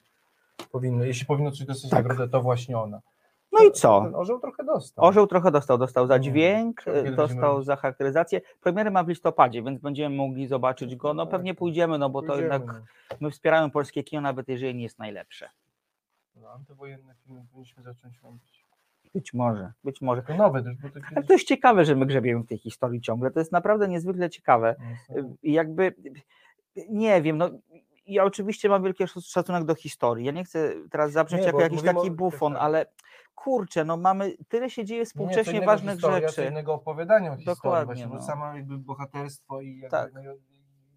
[0.72, 2.04] powinno, jeśli powinno coś dostać Tak.
[2.04, 3.02] nagrodę, to właśnie ona.
[3.60, 4.02] No i co?
[4.02, 5.06] Ten orzeł trochę dostał.
[5.06, 8.42] Orzeł trochę dostał, dostał za No, dźwięk, będziemy dostał za charakteryzację.
[8.62, 11.14] Premiery ma w listopadzie, więc będziemy mogli zobaczyć go.
[11.14, 11.60] No pewnie tak.
[11.60, 12.82] pójdziemy, no bo to Pójdziemy, jednak
[13.20, 15.50] my wspieramy polskie kino, nawet jeżeli nie jest najlepsze.
[16.36, 16.42] no.
[16.42, 18.66] No, antywojenne filmy powinniśmy zacząć robić.
[19.14, 20.22] Być może, być może.
[20.22, 21.28] Tylko nowe też, bo to Ale kiedyś...
[21.28, 23.32] to jest ciekawe, że my grzebiemy w tej historii ciągle.
[23.32, 24.76] To jest naprawdę niezwykle ciekawe.
[25.10, 25.96] No, I jakby
[26.90, 27.50] nie wiem, no
[28.06, 30.26] ja oczywiście mam wielki szac- szacunek do historii.
[30.26, 32.62] Ja nie chcę teraz zabrzmieć Nie, jako bo jakiś taki o- bufon, tak.
[32.62, 32.86] ale
[33.36, 36.46] kurczę, no mamy, tyle się dzieje Nie, współcześnie innego ważnych historia, rzeczy.
[36.46, 38.22] innego opowiadania o historii Dokładnie, właśnie, bo no.
[38.22, 40.14] samo jakby bohaterstwo i jakby, Tak.
[40.14, 40.22] no,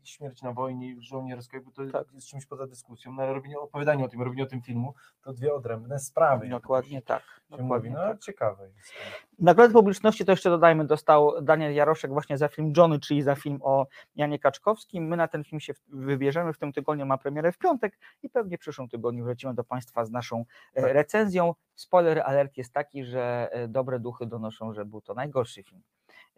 [0.08, 2.12] śmierć na wojnie żołnierskiej, bo to Tak.
[2.12, 3.12] jest czymś poza dyskusją.
[3.12, 6.48] No, ale robienie opowiadanie o tym, robienie o tym filmu, to dwie odrębne sprawy.
[6.48, 7.22] Dokładnie tak.
[7.22, 7.62] Się mówi.
[7.62, 8.18] Dokładnie No, tak.
[8.20, 8.92] ciekawe jest.
[9.38, 13.58] Nagrodę publiczności to jeszcze dodajmy, dostał Daniel Jaroszek właśnie za film Johnny, czyli za film
[13.62, 13.86] o
[14.16, 15.04] Janie Kaczkowskim.
[15.06, 18.56] My na ten film się wybierzemy, w tym tygodniu ma premierę w piątek i pewnie
[18.56, 20.44] w przyszłym tygodniu wrócimy do Państwa z naszą
[20.74, 20.92] e, Tak.
[20.92, 21.54] recenzją.
[21.74, 25.82] Spoiler alert jest taki, że e, dobre duchy donoszą, że był to najgorszy film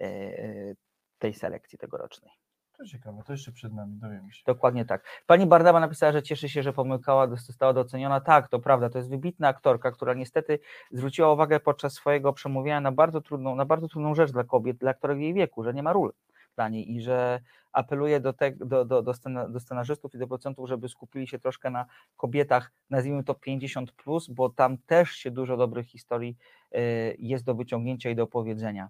[0.01, 0.75] e,
[1.18, 2.33] tej selekcji tegorocznej.
[2.81, 4.43] To ciekawe, to jeszcze przed nami, dowiemy się.
[4.47, 5.05] Dokładnie tak.
[5.26, 8.20] Pani Bardama napisała, że cieszy się, że pomykała, została doceniona.
[8.20, 10.59] Tak, to prawda, to jest wybitna aktorka, która niestety
[10.93, 14.91] zwróciła uwagę podczas swojego przemówienia na bardzo trudną, na bardzo trudną rzecz dla kobiet, dla
[14.91, 16.12] aktorek jej wieku, że nie ma ról
[16.57, 17.41] dla niej i że
[17.72, 19.14] apeluje do, te, do, do, do,
[19.49, 24.28] do scenarzystów i do producentów, żeby skupili się troszkę na kobietach, nazwijmy to 50, plus,
[24.28, 26.37] bo tam też się dużo dobrych historii
[26.74, 28.89] y, jest do wyciągnięcia i do opowiedzenia.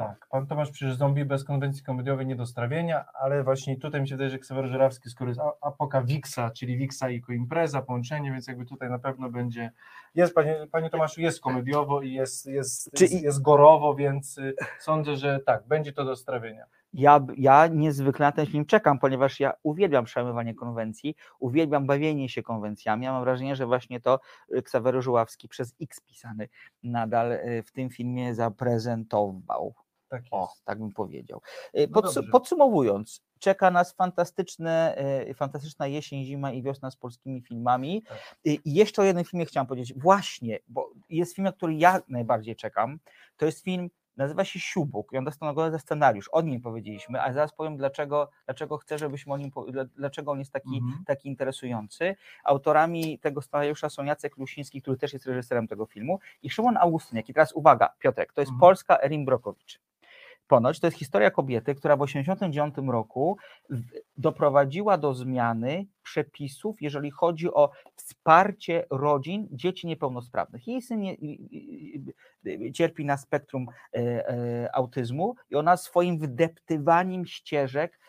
[0.00, 4.08] Tak, pan Tomasz przecież zombie bez konwencji komediowej nie do strawienia, ale właśnie tutaj mi
[4.08, 8.48] się wydaje, że Ksawery Żurawski, skoro jest apoka Wixa, czyli Wixa i impreza, połączenie, więc
[8.48, 9.70] jakby tutaj na pewno będzie,
[10.14, 14.54] jest panie, panie Tomaszu, jest komediowo i jest, jest, Czy jest, jest gorowo, więc y,
[14.78, 16.64] sądzę, że tak, będzie to do strawienia.
[16.92, 22.42] Ja, ja niezwykle na ten film czekam, ponieważ ja uwielbiam przełamywanie konwencji, uwielbiam bawienie się
[22.42, 23.04] konwencjami.
[23.04, 24.20] Ja mam wrażenie, że właśnie to
[24.54, 26.48] y, Ksawery Żuławski przez X pisany
[26.82, 29.74] nadal y, w tym filmie zaprezentował.
[30.10, 30.32] Tak jest.
[30.34, 31.40] O, tak bym powiedział.
[31.78, 32.22] Y, No dobrze.
[32.32, 34.96] podsumowując, czeka nas fantastyczne,
[35.30, 38.02] y, fantastyczna jesień, zima i wiosna z polskimi filmami.
[38.02, 38.18] Tak.
[38.46, 39.94] Y, I jeszcze o jednym filmie chciałam powiedzieć.
[39.98, 42.98] Właśnie, bo jest film, na który ja najbardziej czekam.
[43.36, 46.28] To jest film, nazywa się Siubuk i on dostał nagrodę za scenariusz.
[46.32, 49.50] O nim powiedzieliśmy, a zaraz powiem, dlaczego, dlaczego chcę, żebyśmy o nim,
[49.96, 51.04] dlaczego on jest taki, Mhm.
[51.06, 52.14] taki interesujący.
[52.44, 57.28] Autorami tego scenariusza są Jacek Lusiński, który też jest reżyserem tego filmu i Szymon Augustyniak.
[57.28, 58.60] I teraz uwaga, Piotrek, to jest Mhm.
[58.60, 59.80] Polska Erin Brokowicz.
[60.50, 63.36] Ponoć to jest historia kobiety, która w 1989 roku
[64.16, 70.66] doprowadziła do zmiany przepisów, jeżeli chodzi o wsparcie rodzin dzieci niepełnosprawnych.
[70.66, 71.16] Jej syn nie,
[72.72, 78.00] cierpi na spektrum e, e, autyzmu i ona swoim wdeptywaniem ścieżek,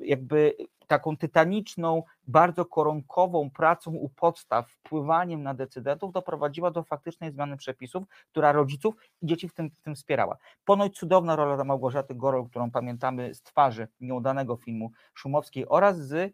[0.00, 0.54] jakby
[0.90, 8.04] taką tytaniczną, bardzo koronkową pracą u podstaw, wpływaniem na decydentów doprowadziła do faktycznej zmiany przepisów,
[8.30, 10.36] która rodziców i dzieci w tym, w tym wspierała.
[10.64, 16.16] Ponoć cudowna rola Małgorzaty Gorol, którą pamiętamy z twarzy nieudanego filmu Szumowskiej oraz z y,
[16.16, 16.32] y,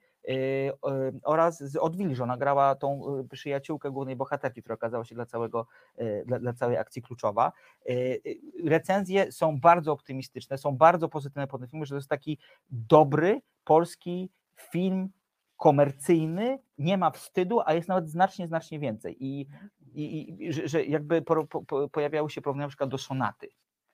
[1.23, 2.23] oraz z Odwilży.
[2.23, 5.67] Ona grała tą y, przyjaciółkę głównej bohaterki, która okazała się dla, całego,
[6.01, 7.53] y, dla, dla całej akcji kluczowa.
[7.91, 7.93] Y,
[8.27, 12.39] y, Recenzje są bardzo optymistyczne, są bardzo pozytywne po tym filmie, że to jest taki
[12.71, 15.09] dobry polski film
[15.57, 19.25] komercyjny, nie ma wstydu, a jest nawet znacznie, znacznie więcej.
[19.25, 19.47] I,
[19.95, 23.49] i, i że, że jakby po, po, po, pojawiały się porównania na przykład do Sonaty,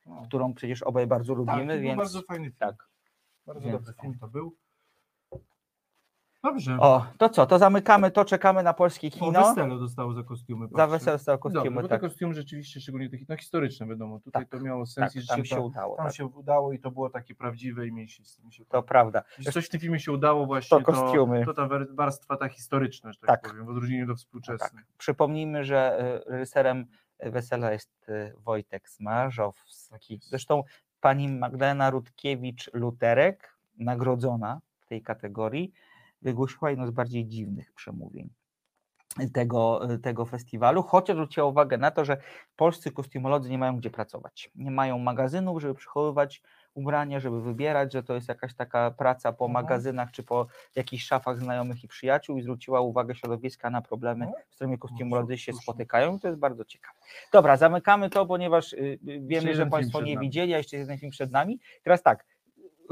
[0.06, 0.22] No.
[0.22, 2.56] którą przecież obaj bardzo Tak, lubimy, to był więc bardzo fajny film.
[2.58, 2.88] tak.
[3.46, 4.02] Bardzo Więc dobry tak.
[4.02, 4.56] film to był.
[6.44, 6.76] Dobrze.
[6.80, 9.48] O, to co, to zamykamy to, czekamy na polskie kino.
[9.54, 10.66] wesele dostało za kostiumy.
[10.66, 10.90] Za patrzę.
[10.90, 14.42] wesele zostały Dobrze, kostiumy, bo tak, te kostiumy rzeczywiście, szczególnie takie no, historyczne wiadomo, tutaj
[14.42, 15.96] Tak, to miało sens tak, i że tam się, to, udało.
[15.96, 16.14] tam tak.
[16.14, 19.22] się udało i to było takie prawdziwe i mi się, mi się To prawda.
[19.38, 21.44] Jeśli coś w tym filmie się udało właśnie, To kostiumy.
[21.44, 23.50] To, to ta warstwa ta historyczna, że tak, Tak.
[23.50, 24.84] powiem, w odróżnieniu do współczesnej.
[24.98, 26.86] Przypomnijmy, że y, reżyserem
[27.20, 30.20] Wesela jest y, Wojtek Smarzowski.
[30.22, 30.62] Zresztą
[31.00, 33.34] pani Magdalena Rutkiewicz-Luterek,
[33.78, 35.72] nagrodzona w tej kategorii,
[36.22, 38.30] wygłosiła jedno z bardziej dziwnych przemówień
[39.34, 42.16] tego, tego festiwalu, chociaż zwróciła uwagę na to, że
[42.56, 44.50] polscy kostiumolodzy nie mają gdzie pracować.
[44.54, 46.42] Nie mają magazynów, żeby przechowywać
[46.74, 49.64] ubrania, żeby wybierać, że to jest jakaś taka praca po Mhm.
[49.64, 50.46] magazynach czy po
[50.76, 55.38] jakichś szafach znajomych i przyjaciół i zwróciła uwagę środowiska na problemy, No, z którymi kostiumolodzy
[55.38, 56.98] się spotykają i to jest bardzo ciekawe.
[57.32, 61.12] Dobra, zamykamy to, ponieważ y, y, wiemy, że Państwo nie widzieli, a jeszcze jeden film
[61.12, 61.60] przed nami.
[61.82, 62.24] Teraz tak,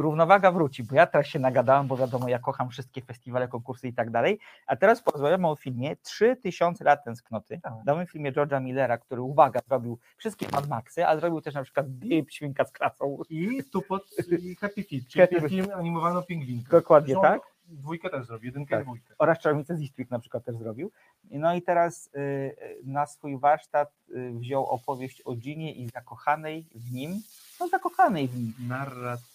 [0.03, 3.93] równowaga wróci, bo ja teraz się nagadałem, bo wiadomo, ja kocham wszystkie festiwale, konkursy i
[3.93, 7.73] tak dalej, a teraz porozmawiamy o filmie 3000 lat tęsknoty, Tak.
[7.87, 11.89] nowym filmie George'a Millera, który, uwaga, zrobił wszystkie Mad Maxy, a zrobił też na przykład
[11.89, 13.19] Bip, Świnka z klasą.
[13.31, 14.03] I tu pod
[14.43, 16.71] i Happy Feet, czyli Happy film animowano pingwinka.
[16.71, 17.41] Dokładnie Zresztą tak.
[17.73, 18.81] Dwójkę też zrobił, jedynkę Tak.
[18.81, 19.15] i dwójkę.
[19.19, 20.91] oraz Czarownicę z Eastwick na przykład też zrobił.
[21.31, 26.67] No i teraz y, y, na swój warsztat y, wziął opowieść o Ginie i zakochanej
[26.75, 27.23] w nim,
[27.61, 29.30] no zakochanej w nim, Narratoroż.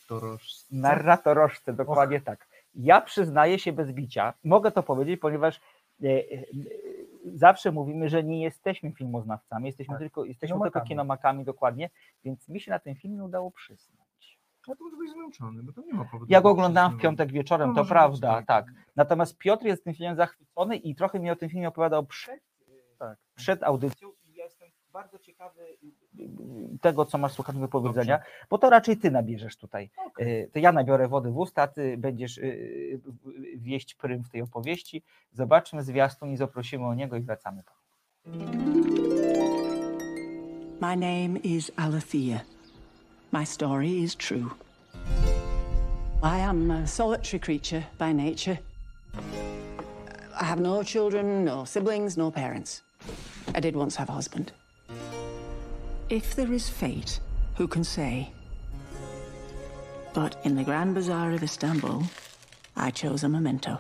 [0.72, 2.48] Narratorożce, dokładnie tak.
[2.76, 5.62] Ja przyznaję się bez bicia, mogę to powiedzieć, ponieważ
[6.04, 6.22] e, e,
[7.26, 10.00] zawsze mówimy, że nie jesteśmy filmoznawcami, jesteśmy Tak.
[10.00, 10.74] tylko, jesteśmy Kinomakami.
[10.74, 11.90] tylko kinomakami, dokładnie,
[12.24, 14.40] więc mi się na ten film nie udało przysnąć.
[14.68, 16.26] Ja to może być zmęczony, bo to nie ma powodu.
[16.30, 18.66] Ja go oglądałem w piątek wieczorem, No, to prawda, tak.
[18.96, 22.40] Natomiast Piotr jest tym filmem zachwycony i trochę mi o tym filmie opowiadał przed,
[23.00, 23.18] Tak.
[23.36, 24.10] przed audycją
[24.96, 28.20] bardzo ciekawy y, tego, co masz słuchać do powiedzenia,
[28.50, 29.90] bo to raczej ty nabierzesz tutaj.
[30.20, 33.00] Y, To ja nabiorę wody w usta, ty będziesz y, y,
[33.58, 35.04] wieść prym w tej opowieści.
[35.34, 37.64] Zobaczmy zwiastun i zaprosimy o niego i wracamy.
[40.82, 42.40] My name is Alethea.
[43.32, 44.50] My story is true.
[46.24, 48.58] I am a solitary creature by nature.
[50.42, 52.84] I have no children, no siblings, no parents.
[53.58, 54.65] I did once have a husband.
[56.10, 57.20] If there is fate,
[57.58, 58.28] who can say?
[60.14, 62.04] But in the Grand Bazaar of Istanbul,
[62.76, 63.78] I chose a memento.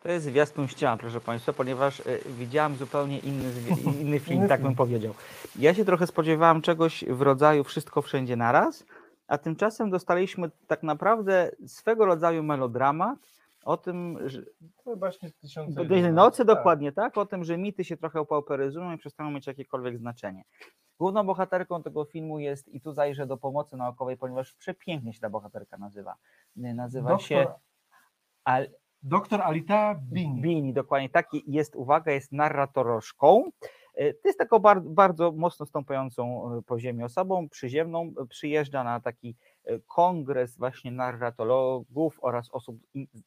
[0.00, 3.52] To jest zwiastun ścian, proszę Państwa, ponieważ y, widziałam zupełnie inny,
[4.00, 5.14] inny film, tak bym powiedział.
[5.56, 8.84] Ja się trochę spodziewałam czegoś w rodzaju wszystko wszędzie naraz,
[9.28, 13.18] a tymczasem dostaliśmy tak naprawdę swego rodzaju melodramat
[13.64, 14.42] o tym, że
[14.84, 16.56] To właśnie tysiące nocy tak.
[16.56, 17.18] dokładnie, tak?
[17.18, 20.42] O tym, że mity się trochę opauperyzują i przestaną mieć jakiekolwiek znaczenie.
[21.00, 25.30] Główną bohaterką tego filmu jest, i tu zajrzę do pomocy naukowej, ponieważ przepięknie się ta
[25.30, 26.14] bohaterka nazywa.
[26.56, 27.54] Y, Nazywa się Doktor,
[28.44, 28.68] Al,
[29.02, 30.40] doktor Alita Bini.
[30.42, 33.50] Bini, dokładnie taki jest, uwaga, jest narratorożką.
[33.94, 39.00] E, To jest taką bar- bardzo mocno stąpającą e, po ziemi osobą, przyziemną, przyjeżdża na
[39.00, 39.36] taki
[39.86, 42.76] kongres właśnie narratologów oraz osób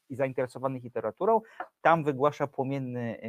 [0.09, 1.41] zainteresowanych literaturą.
[1.81, 3.21] Tam wygłasza płomienny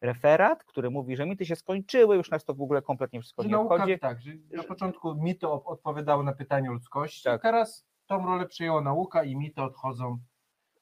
[0.00, 3.42] e, referat, który mówi, że mity się skończyły, już nas to w ogóle kompletnie wszystko
[3.42, 3.98] Że nie nauka, obchodzi.
[3.98, 7.42] tak, że na początku mity odpowiadały na pytania ludzkości, Tak.
[7.42, 10.18] teraz tą rolę przejęła nauka i mity odchodzą.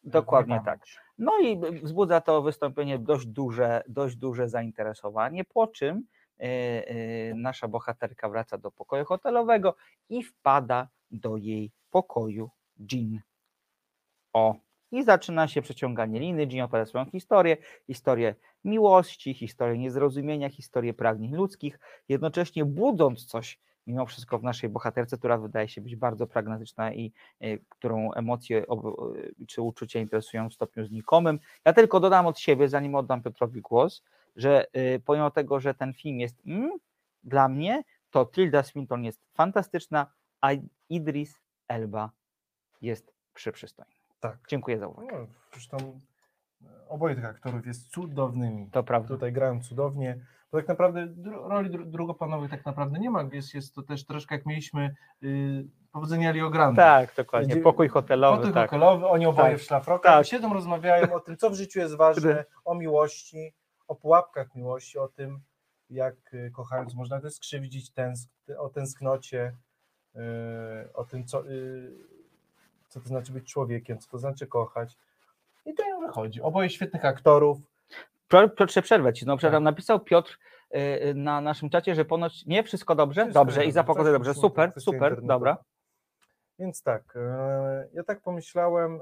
[0.06, 0.80] e, Dokładnie tak.
[1.18, 6.06] No i wzbudza to wystąpienie dość duże, dość duże zainteresowanie, po czym
[6.40, 9.74] e, e, nasza bohaterka wraca do pokoju hotelowego
[10.08, 12.50] i wpada do jej pokoju
[12.92, 13.20] Jean.
[14.32, 14.54] O,
[14.92, 16.46] i zaczyna się przeciąganie liny.
[16.50, 17.56] Jean opowiada swoją historię,
[17.86, 18.34] historię
[18.64, 25.38] miłości, historię niezrozumienia, historię pragnień ludzkich, jednocześnie budząc coś mimo wszystko w naszej bohaterce, która
[25.38, 30.54] wydaje się być bardzo pragmatyczna i e, którą emocje ob- e, czy uczucia interesują w
[30.54, 31.38] stopniu znikomym.
[31.64, 34.02] Ja tylko dodam od siebie, zanim oddam Piotrowi głos,
[34.36, 36.70] że y, pomimo tego, że ten film jest mm,
[37.24, 40.06] dla mnie, to Tilda Swinton jest fantastyczna,
[40.44, 40.50] a
[40.88, 42.10] Idris Elba
[42.80, 43.92] jest przyprzystojny.
[44.20, 44.38] Tak.
[44.48, 45.08] Dziękuję za uwagę.
[45.12, 45.76] No, zresztą
[46.62, 48.70] e, oboje tych aktorów jest cudownymi.
[48.70, 49.08] To prawda.
[49.08, 50.18] Tutaj grają cudownie.
[50.52, 53.22] Bo tak naprawdę dru- roli dru- drugoplanowych tak naprawdę nie ma.
[53.32, 56.82] Jest, jest to też troszkę jak mieliśmy y, powodzenia Rio Grande.
[56.82, 57.56] Tak, dokładnie.
[57.56, 58.70] Pokój hotelowy, Potem tak.
[58.70, 59.60] hotelowy, oni oboje Tak.
[59.60, 60.26] w szlafrokach Tak.
[60.26, 63.54] siedzą, rozmawiają o tym, co w życiu jest ważne, o miłości,
[63.88, 65.40] o pułapkach miłości, o tym,
[65.90, 69.56] jak y, kochając można też skrzywdzić, tęsk, o tęsknocie,
[70.94, 71.92] o tym, co, y,
[72.88, 74.96] co to znaczy być człowiekiem, co to znaczy kochać.
[75.66, 76.42] I to im wychodzi.
[76.42, 77.58] Oboje świetnych aktorów.
[78.28, 79.26] Piotr- przerwę ci.
[79.26, 80.38] No, przepraszam, napisał Piotr
[80.74, 83.22] y, y, na naszym czacie, że ponoć nie wszystko dobrze.
[83.22, 83.84] Wszystko dobrze, i dobrze.
[83.84, 84.34] pogodę Coś dobrze.
[84.34, 85.56] Super, super, dobra.
[86.58, 87.18] Więc tak,
[87.92, 89.00] ja tak pomyślałem,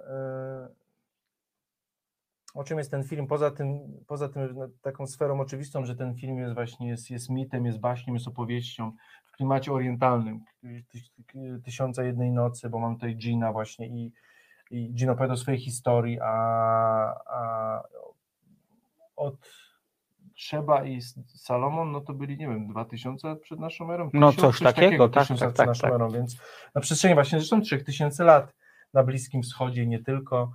[2.54, 6.14] o czym jest ten film, poza tym, poza tym no, taką sferą oczywistą, że ten
[6.14, 8.92] film jest właśnie, jest, jest mitem, jest baśnią, jest opowieścią
[9.24, 14.12] w klimacie orientalnym, ty- Tysiąca Jednej Nocy, bo mam tutaj Gina właśnie i,
[14.70, 16.26] i Gina opowiada o swojej historii, a,
[17.26, 17.82] a
[19.16, 19.36] od
[20.34, 24.10] Trzeba i Salomon, no to byli, nie wiem, 2000 przed naszą erą?
[24.12, 25.92] No, coś takiego, tak, 1000 tak, przed tak, naszą tak.
[25.92, 26.36] erą, więc
[26.74, 28.54] na przestrzeni właśnie zresztą 3000 lat
[28.94, 30.52] na Bliskim Wschodzie nie tylko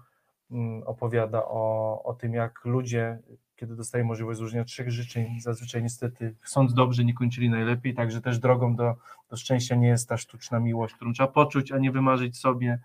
[0.86, 3.20] opowiada o, o tym, jak ludzie,
[3.56, 8.40] kiedy dostają możliwość złożenia trzech życzeń, zazwyczaj niestety chcąc dobrze, nie kończyli najlepiej, także też
[8.40, 8.96] drogą do,
[9.30, 12.80] do szczęścia nie jest ta sztuczna miłość, którą trzeba poczuć, a nie wymarzyć sobie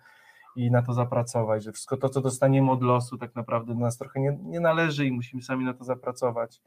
[0.57, 3.99] i na to zapracować, że wszystko to, co dostaniemy od losu, tak naprawdę do nas
[3.99, 6.61] trochę nie, nie należy i musimy sami na to zapracować.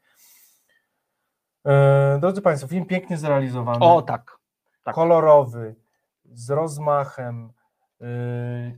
[1.66, 4.38] E, drodzy Państwo, film pięknie zrealizowany O, tak.
[4.84, 4.96] tak.
[4.96, 5.76] kolorowy,
[6.34, 7.52] z rozmachem,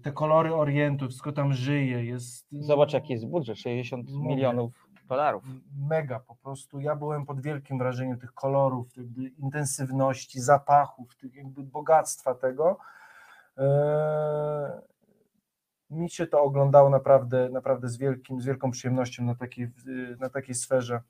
[0.04, 4.28] te kolory Orientu, wszystko tam żyje, jest Zobacz, jaki jest budżet 60 Mówię.
[4.28, 5.44] milionów dolarów.
[5.90, 6.80] mega po prostu.
[6.80, 12.78] Ja byłem pod wielkim wrażeniem tych kolorów, tych jakby intensywności, zapachów, tych jakby bogactwa tego.
[13.58, 13.64] Yy,
[15.90, 20.30] Mi się to oglądało naprawdę, naprawdę z, wielkim, z wielką przyjemnością na takiej, yy, na
[20.30, 21.02] takiej sferze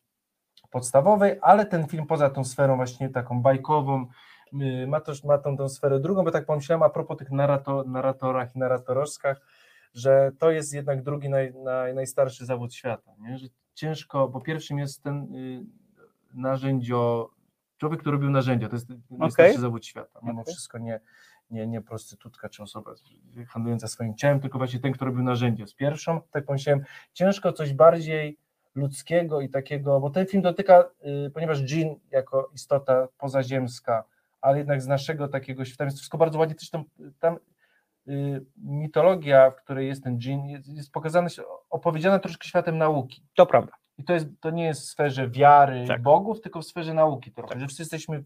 [0.69, 4.07] podstawowej, ale ten film poza tą sferą właśnie taką bajkową, yy,
[4.87, 8.55] ma, też, ma tą, tą sferę drugą, bo tak pomyślałem a propos tych narrato, narratorach
[8.55, 9.41] i narratorożkach,
[9.93, 13.37] że to jest jednak drugi naj, naj, najstarszy zawód świata, nie?
[13.37, 15.65] że ciężko, bo pierwszym jest ten y,
[16.33, 17.29] narzędzio,
[17.77, 20.53] człowiek, który robił narzędzia, to jest najstarszy zawód świata, mimo Okej.
[20.53, 20.99] wszystko nie,
[21.51, 22.93] nie, nie prostytutka czy osoba
[23.47, 26.83] handlująca swoim ciałem, tylko właśnie ten, kto robił narzędzia z pierwszą, tak pomyślałem,
[27.13, 28.37] ciężko coś bardziej
[28.75, 30.89] ludzkiego i takiego, bo ten film dotyka,
[31.27, 34.03] y, ponieważ dżin jako istota pozaziemska,
[34.41, 36.83] ale jednak z naszego takiego świata, jest wszystko bardzo ładnie, też tam,
[37.19, 37.37] tam
[38.07, 41.29] y, mitologia, w której jest ten dżin, jest, jest pokazana,
[41.69, 43.23] opowiedziana troszkę światem nauki.
[43.35, 43.73] To prawda.
[43.97, 46.01] I to, jest, to nie jest w sferze wiary Tak.
[46.01, 47.59] bogów, tylko w sferze nauki trochę, Tak.
[47.59, 48.23] że wszyscy jesteśmy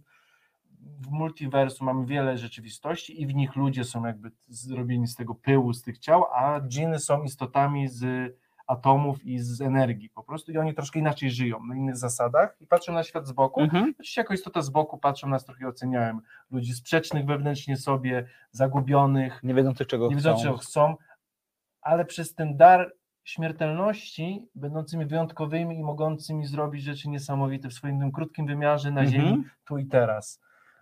[0.81, 5.73] w multiversum, mamy wiele rzeczywistości i w nich ludzie są jakby zrobieni z tego pyłu,
[5.73, 8.33] z tych ciał, a dżiny są istotami z
[8.71, 12.67] atomów i z energii po prostu i oni troszkę inaczej żyją, na innych zasadach i
[12.67, 13.61] patrzą na świat z boku.
[13.61, 13.83] Mhm.
[13.91, 16.21] Oczywiście jako istota z boku patrzą nas trochę i oceniałem.
[16.51, 20.43] Ludzi sprzecznych wewnętrznie sobie, zagubionych, Nie wiedzących czego nie wiedzą, chcą.
[20.43, 20.95] czego chcą,
[21.81, 22.93] ale przez ten dar
[23.23, 29.21] śmiertelności, będącymi wyjątkowymi i mogącymi zrobić rzeczy niesamowite w swoim tym krótkim wymiarze na Mhm.
[29.25, 30.41] ziemi, tu i teraz.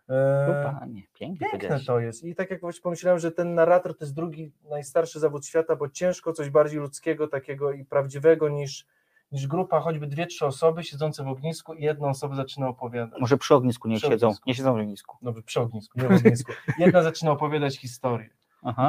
[0.09, 2.23] E, Panie, pięknie Piękne to jest.
[2.23, 5.89] I tak jak właśnie pomyślałem, że ten narrator to jest drugi najstarszy zawód świata, bo
[5.89, 8.85] ciężko coś bardziej ludzkiego, takiego i prawdziwego niż,
[9.31, 13.19] niż grupa, choćby dwie, trzy osoby siedzące w ognisku i jedna osoba zaczyna opowiadać.
[13.21, 14.27] Może przy ognisku nie Przy siedzą.
[14.27, 14.43] ognisku.
[14.49, 15.17] Nie siedzą w ognisku.
[15.21, 16.51] No przy ognisku, nie w ognisku.
[16.79, 18.29] Jedna zaczyna opowiadać historię.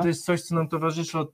[0.03, 1.33] To jest coś, co nam towarzyszy od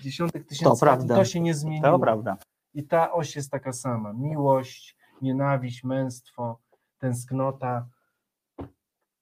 [0.00, 1.14] dziesiątek tysięcy To lat prawda.
[1.16, 1.90] to się nie zmieniło.
[1.92, 2.36] To prawda.
[2.74, 4.12] I ta oś jest taka sama.
[4.12, 6.58] Miłość, nienawiść, męstwo,
[6.98, 7.86] tęsknota.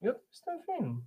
[0.01, 1.01] I to jest ten film.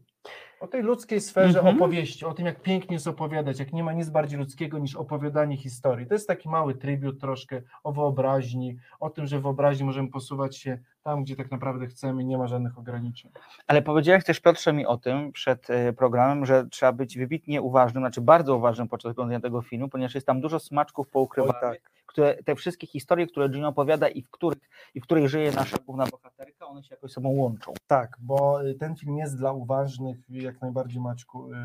[0.61, 1.76] O tej ludzkiej sferze Mhm.
[1.76, 5.57] opowieści, o tym, jak pięknie jest opowiadać, jak nie ma nic bardziej ludzkiego niż opowiadanie
[5.57, 6.07] historii.
[6.07, 10.57] To jest taki mały tribut troszkę o wyobraźni, o tym, że w wyobraźni możemy posuwać
[10.57, 13.30] się tam, gdzie tak naprawdę chcemy, nie ma żadnych ograniczeń.
[13.66, 18.03] Ale powiedziałeś też Piotrze mi o tym przed e, programem, że trzeba być wybitnie uważnym,
[18.03, 21.91] znaczy bardzo uważnym podczas oglądania tego filmu, ponieważ jest tam dużo smaczków poukrywanych, tak.
[22.11, 24.59] Które, te wszystkie historie, które Gino opowiada i w, których,
[24.95, 27.73] i w której żyje nasza główna bohaterka, one się jakoś sobą łączą.
[27.87, 31.57] Tak, bo y, ten film jest dla uważnych, jak najbardziej Maćku, yy,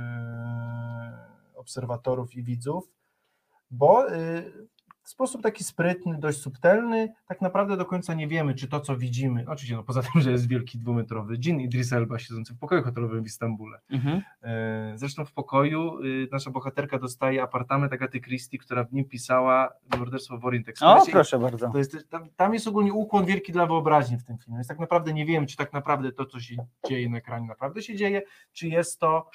[1.56, 2.90] obserwatorów i widzów,
[3.72, 4.68] bo yy,
[5.06, 8.98] w sposób taki sprytny, dość subtelny, tak naprawdę do końca nie wiemy, czy to, co
[8.98, 12.84] widzimy, oczywiście no, poza tym, że jest wielki dwumetrowy dżin Idris Elba siedzący w pokoju
[12.84, 13.80] hotelowym w Istambule.
[13.90, 14.22] Mhm.
[14.44, 19.70] E, Zresztą w pokoju y, nasza bohaterka dostaje apartament Agaty Christie, która w nim pisała
[19.98, 21.12] Morderstwo w Orient O, Expressie.
[21.12, 21.70] proszę bardzo.
[21.70, 24.58] To jest, tam, tam jest ogólnie ukłon wielki dla wyobraźni w tym filmie.
[24.58, 26.56] Więc tak naprawdę nie wiemy, czy tak naprawdę to, co się
[26.90, 28.22] dzieje na ekranie, naprawdę się dzieje,
[28.54, 29.30] czy jest to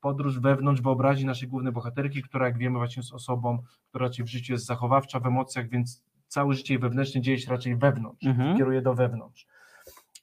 [0.00, 3.58] podróż wewnątrz wyobraźni naszej głównej bohaterki, która, jak wiemy, właśnie jest osobą,
[3.88, 7.50] która raczej w życiu jest zachowawcza, w emocjach, więc całe życie jej wewnętrzne dzieje się
[7.50, 8.56] raczej wewnątrz, Mhm.
[8.56, 9.46] kieruje do wewnątrz.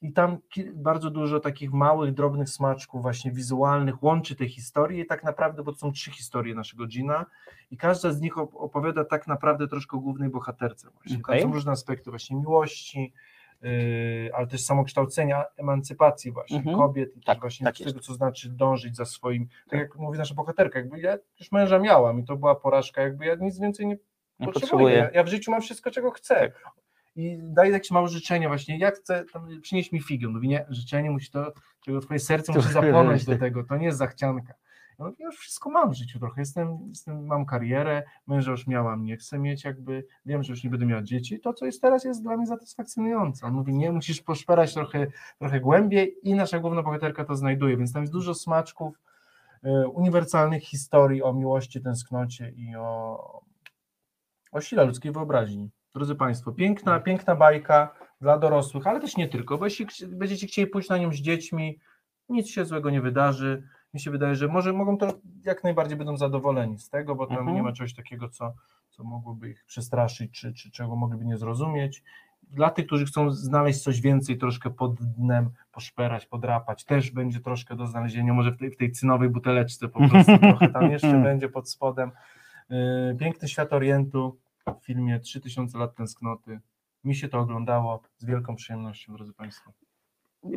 [0.02, 0.38] I tam
[0.74, 5.72] bardzo dużo takich małych, drobnych smaczków, właśnie wizualnych, łączy te historie, i tak naprawdę, bo
[5.72, 7.26] to są trzy historie naszego Gina,
[7.70, 10.90] i każda z nich op- opowiada tak naprawdę troszkę o głównej bohaterce.
[10.90, 11.16] Właśnie.
[11.16, 13.12] Tam są różne aspekty właśnie miłości,
[14.34, 16.76] ale też samokształcenia, emancypacji właśnie Mhm.
[16.76, 20.34] kobiet i Tak, właśnie tak tego, co znaczy dążyć za swoim, tak jak mówi nasza
[20.34, 23.96] bohaterka, jakby ja już męża miałam i to była porażka, jakby ja nic więcej nie
[24.40, 24.96] Nie potrzebuję.
[24.96, 26.52] Ja, ja w życiu mam wszystko, czego chcę.
[27.16, 30.28] I daje jakieś małe życzenia właśnie, ja chcę, tam, przynieś mi figę.
[30.28, 31.52] Mówi, nie, życzenie musi to,
[31.84, 34.54] czego twoje serce musi zapłonąć do tego, to nie jest zachcianka.
[34.98, 39.04] Ja mówię, już wszystko mam w życiu trochę, jestem, jestem, mam karierę, męża już miałam,
[39.04, 42.04] nie chcę mieć jakby, wiem, że już nie będę miała dzieci, to co jest teraz
[42.04, 43.46] jest dla mnie satysfakcjonujące.
[43.46, 45.06] On mówi, nie, musisz poszperać trochę,
[45.38, 48.98] trochę głębiej i nasza główna bohaterka to znajduje, więc tam jest dużo smaczków,
[49.62, 53.42] e, uniwersalnych historii o miłości, tęsknocie i o,
[54.52, 55.70] o sile ludzkiej wyobraźni.
[55.94, 60.68] Drodzy Państwo, piękna, piękna bajka dla dorosłych, ale też nie tylko, bo jeśli będziecie chcieli
[60.68, 61.78] pójść na nią z dziećmi,
[62.28, 63.68] nic się złego nie wydarzy.
[63.94, 65.08] Mi się wydaje, że może mogą to
[65.44, 67.56] jak najbardziej będą zadowoleni z tego, bo tam Mhm.
[67.56, 68.54] nie ma czegoś takiego, co,
[68.90, 72.02] co mogłoby ich przestraszyć, czy, czy czego mogliby nie zrozumieć.
[72.42, 77.76] Dla tych, którzy chcą znaleźć coś więcej, troszkę pod dnem, poszperać, podrapać, też będzie troszkę
[77.76, 81.48] do znalezienia, może w tej, w tej cynowej buteleczce po prostu trochę tam jeszcze będzie
[81.48, 82.10] pod spodem.
[82.70, 84.38] Yy, Piękny świat Orientu
[84.80, 86.60] w filmie 3000 lat tęsknoty.
[87.04, 89.72] Mi się to oglądało z wielką przyjemnością, drodzy Państwo.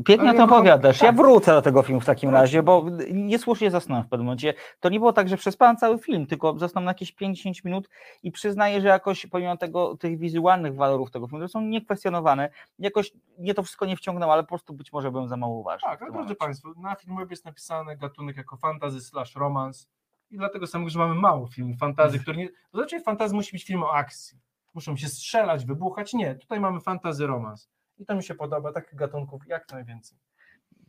[0.05, 1.01] Pięknie to opowiadasz.
[1.01, 1.15] Ja tak.
[1.15, 4.53] wrócę do tego filmu w takim razie, bo niesłusznie zasnąłem w pewnym momencie.
[4.79, 7.89] To nie było tak, że przespałem cały film, tylko zasnąłem na jakieś 5-10 minut
[8.23, 13.11] i przyznaję, że jakoś pomimo tego, tych wizualnych walorów tego filmu, które są niekwestionowane, jakoś
[13.39, 15.89] mnie to wszystko nie wciągnęło, ale po prostu być może byłem za mało uważny.
[15.89, 16.35] Tak, ale drodzy.
[16.35, 19.89] Państwo, na Filmweb jest napisany gatunek jako fantasy slash romans
[20.31, 22.49] i dlatego samego, że mamy mało filmów fantazy, które nie...
[22.49, 24.39] To znaczy fantazy musi być film o akcji.
[24.73, 26.13] Muszą się strzelać, wybuchać.
[26.13, 27.69] Nie, tutaj mamy fantazy romans.
[27.97, 30.17] I to mi się podoba, takich gatunków jak najwięcej.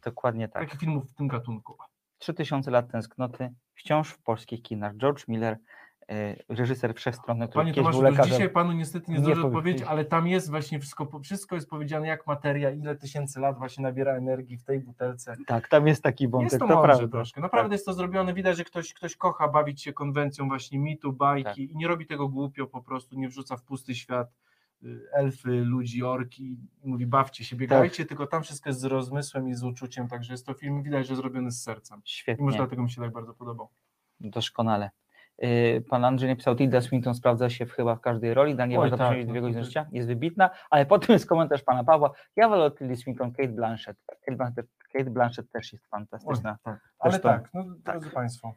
[0.04, 0.62] Dokładnie tak.
[0.62, 1.76] Takich filmów w tym gatunku.
[2.18, 4.96] 3000 lat tęsknoty, wciąż w polskich kinach.
[4.96, 5.58] George Miller,
[6.08, 8.32] e, reżyser wszechstronny, który Panie kiedyś Tomaszu, był lekarzem.
[8.32, 12.26] dzisiaj Panu niestety nie zdążę odpowiedzieć, ale tam jest właśnie wszystko, wszystko jest powiedziane jak
[12.26, 15.36] materia, ile tysięcy lat właśnie nabiera energii w tej butelce.
[15.46, 17.08] Tak, tam jest taki wątek, Jest to to, prawda.
[17.08, 17.40] troszkę.
[17.40, 18.34] Naprawdę jest to zrobione.
[18.34, 21.58] Widać, że ktoś, ktoś kocha bawić się konwencją właśnie mitu, bajki Tak.
[21.58, 24.47] i nie robi tego głupio, po prostu nie wrzuca w pusty świat y,
[25.12, 29.54] elfy, ludzi, orki i mówi bawcie się, biegajcie, tylko tam wszystko jest z rozmysłem i
[29.54, 31.98] z uczuciem, także jest to film widać, że zrobiony z sercem.
[31.98, 32.44] I Świetnie.
[32.44, 33.68] może dlatego mi się tak bardzo podobał.
[34.20, 34.90] Doskonale.
[35.38, 38.78] Yy, Pan Andrzej napisał, Tilda Swinton sprawdza się w, chyba w każdej roli, dla niej
[38.78, 42.12] Oj, tak, no dwie to godziny życia, jest wybitna, ale potem jest komentarz Pana Pawła,
[42.36, 43.96] ja wolę od Tildy Swinton Kate Blanchett.
[44.06, 46.58] Kate Blanchett, Kate Blanchett też jest fantastyczna.
[46.64, 46.80] tak.
[46.98, 48.54] Ale Zresztą- tak, no, drodzy Państwo,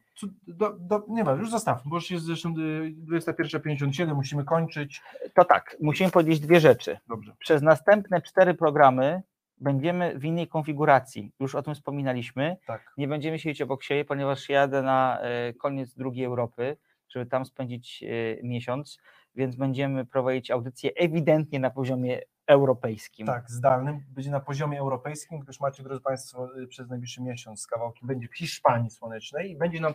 [0.47, 5.01] do, do, nie ma, już zostawmy, bo już jest zresztą y, 21.57, musimy kończyć.
[5.33, 6.97] To tak, musimy powiedzieć dwie rzeczy.
[7.07, 7.35] Dobrze.
[7.39, 9.21] Przez następne cztery programy
[9.57, 12.93] będziemy w innej konfiguracji, już o tym wspominaliśmy, Tak.
[12.97, 16.77] nie będziemy siedzieć obok siebie, ponieważ jadę na e, koniec drugiej Europy,
[17.09, 18.07] żeby tam spędzić e,
[18.43, 18.97] miesiąc,
[19.35, 23.27] więc będziemy prowadzić audycję ewidentnie na poziomie europejskim.
[23.27, 28.05] Tak, zdalnym, będzie na poziomie europejskim, gdyż macie, drodzy Państwo, y, przez najbliższy miesiąc kawałki
[28.05, 29.93] będzie w Hiszpanii słonecznej i będzie nam,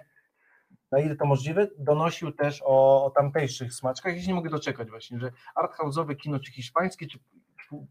[0.91, 4.17] na ile to możliwe, donosił też o, o tamtejszych smaczkach.
[4.17, 7.19] Ja się nie mogę doczekać właśnie, że arthouse'owe kino, czy hiszpańskie, czy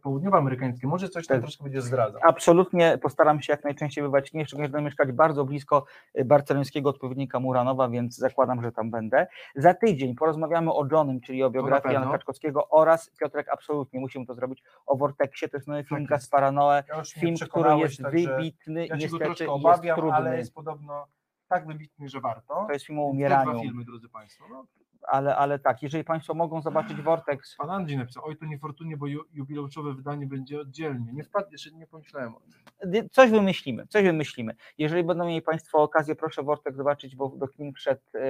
[0.03, 1.43] południowoamerykańskie, może coś tam Tak.
[1.43, 2.21] troszkę będzie zdradzał.
[2.23, 5.85] Absolutnie postaram się jak najczęściej bywać nie, szczególnie, że będę mieszkać bardzo blisko
[6.19, 9.27] y, barcelońskiego odpowiednika Muranowa, więc zakładam, że tam będę.
[9.55, 12.11] Za tydzień porozmawiamy o Johnem, czyli o biografii Jana.
[12.11, 16.09] Kaczkowskiego oraz Piotrek, absolutnie musimy to zrobić, o Vortexie, to jest nowy film jest.
[16.09, 20.15] Gaspara Noe, Ja film, który jest wybitny Ja niestety troszkę jest obawiam, trudny.
[20.15, 21.07] ale jest podobno
[21.47, 22.63] tak wybitny, że warto.
[22.67, 24.45] To jest film o umieraniu, filmy, drodzy Państwo.
[24.49, 24.65] No,
[25.07, 29.07] ale, ale tak, jeżeli Państwo mogą zobaczyć Vortex, pan Andrzej napisał, oj to niefortunnie, bo
[29.07, 31.13] ju, jubileuszowe wydanie będzie oddzielnie.
[31.13, 33.09] Nie wpadł, jeszcze nie pomyślałem o tym.
[33.11, 34.55] Coś wymyślimy, coś wymyślimy.
[34.77, 37.47] Jeżeli będą mieli Państwo okazję, proszę Wortek zobaczyć, bo do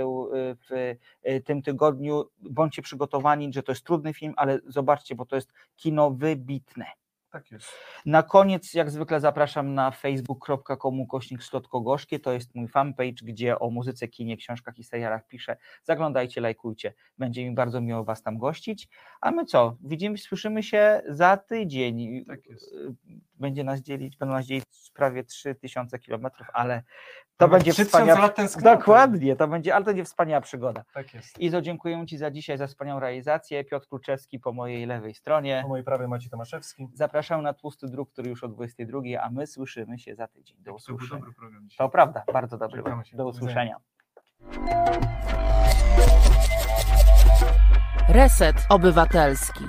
[0.08, 2.24] u- e, w e, tym tygodniu.
[2.42, 6.86] Bądźcie przygotowani, że to jest trudny film, ale zobaczcie, bo to jest kino wybitne.
[7.36, 7.72] Tak jest.
[8.06, 12.20] Na koniec, jak zwykle, zapraszam na facebook.com ukośnik Slotko-Gorzkie.
[12.20, 15.58] To jest mój fanpage, gdzie o muzyce, kinie, książkach i serialach piszę.
[15.84, 16.94] Zaglądajcie, lajkujcie.
[17.18, 18.90] Będzie mi bardzo miło Was tam gościć.
[19.26, 19.76] A my co?
[19.84, 22.26] Widzimy, słyszymy się za tydzień.
[22.26, 22.76] Tak jest.
[23.40, 26.84] Będzie nas dzielić, będą nas dzielić prawie 3000 kilometrów, ale
[27.38, 28.20] to będzie 3000 wspaniała.
[28.20, 28.78] lat tęsknoty.
[28.78, 30.84] Dokładnie, to będzie, ale to będzie wspaniała przygoda.
[30.94, 31.40] Tak jest.
[31.40, 33.64] Izo, dziękujemy Ci za dzisiaj, za wspaniałą realizację.
[33.64, 35.60] Piotr Kluczewski po mojej lewej stronie.
[35.64, 36.88] Po mojej prawej Maciej Tomaszewski.
[36.94, 40.58] Zapraszam na tłusty druk, który już o 22, a my słyszymy się za tydzień.
[40.58, 41.20] Do To był usłyszenia.
[41.20, 41.88] dobry program dzisiaj.
[41.88, 42.84] To prawda, bardzo dobry.
[43.14, 43.76] Do usłyszenia.
[48.10, 49.64] Reset Obywatelski.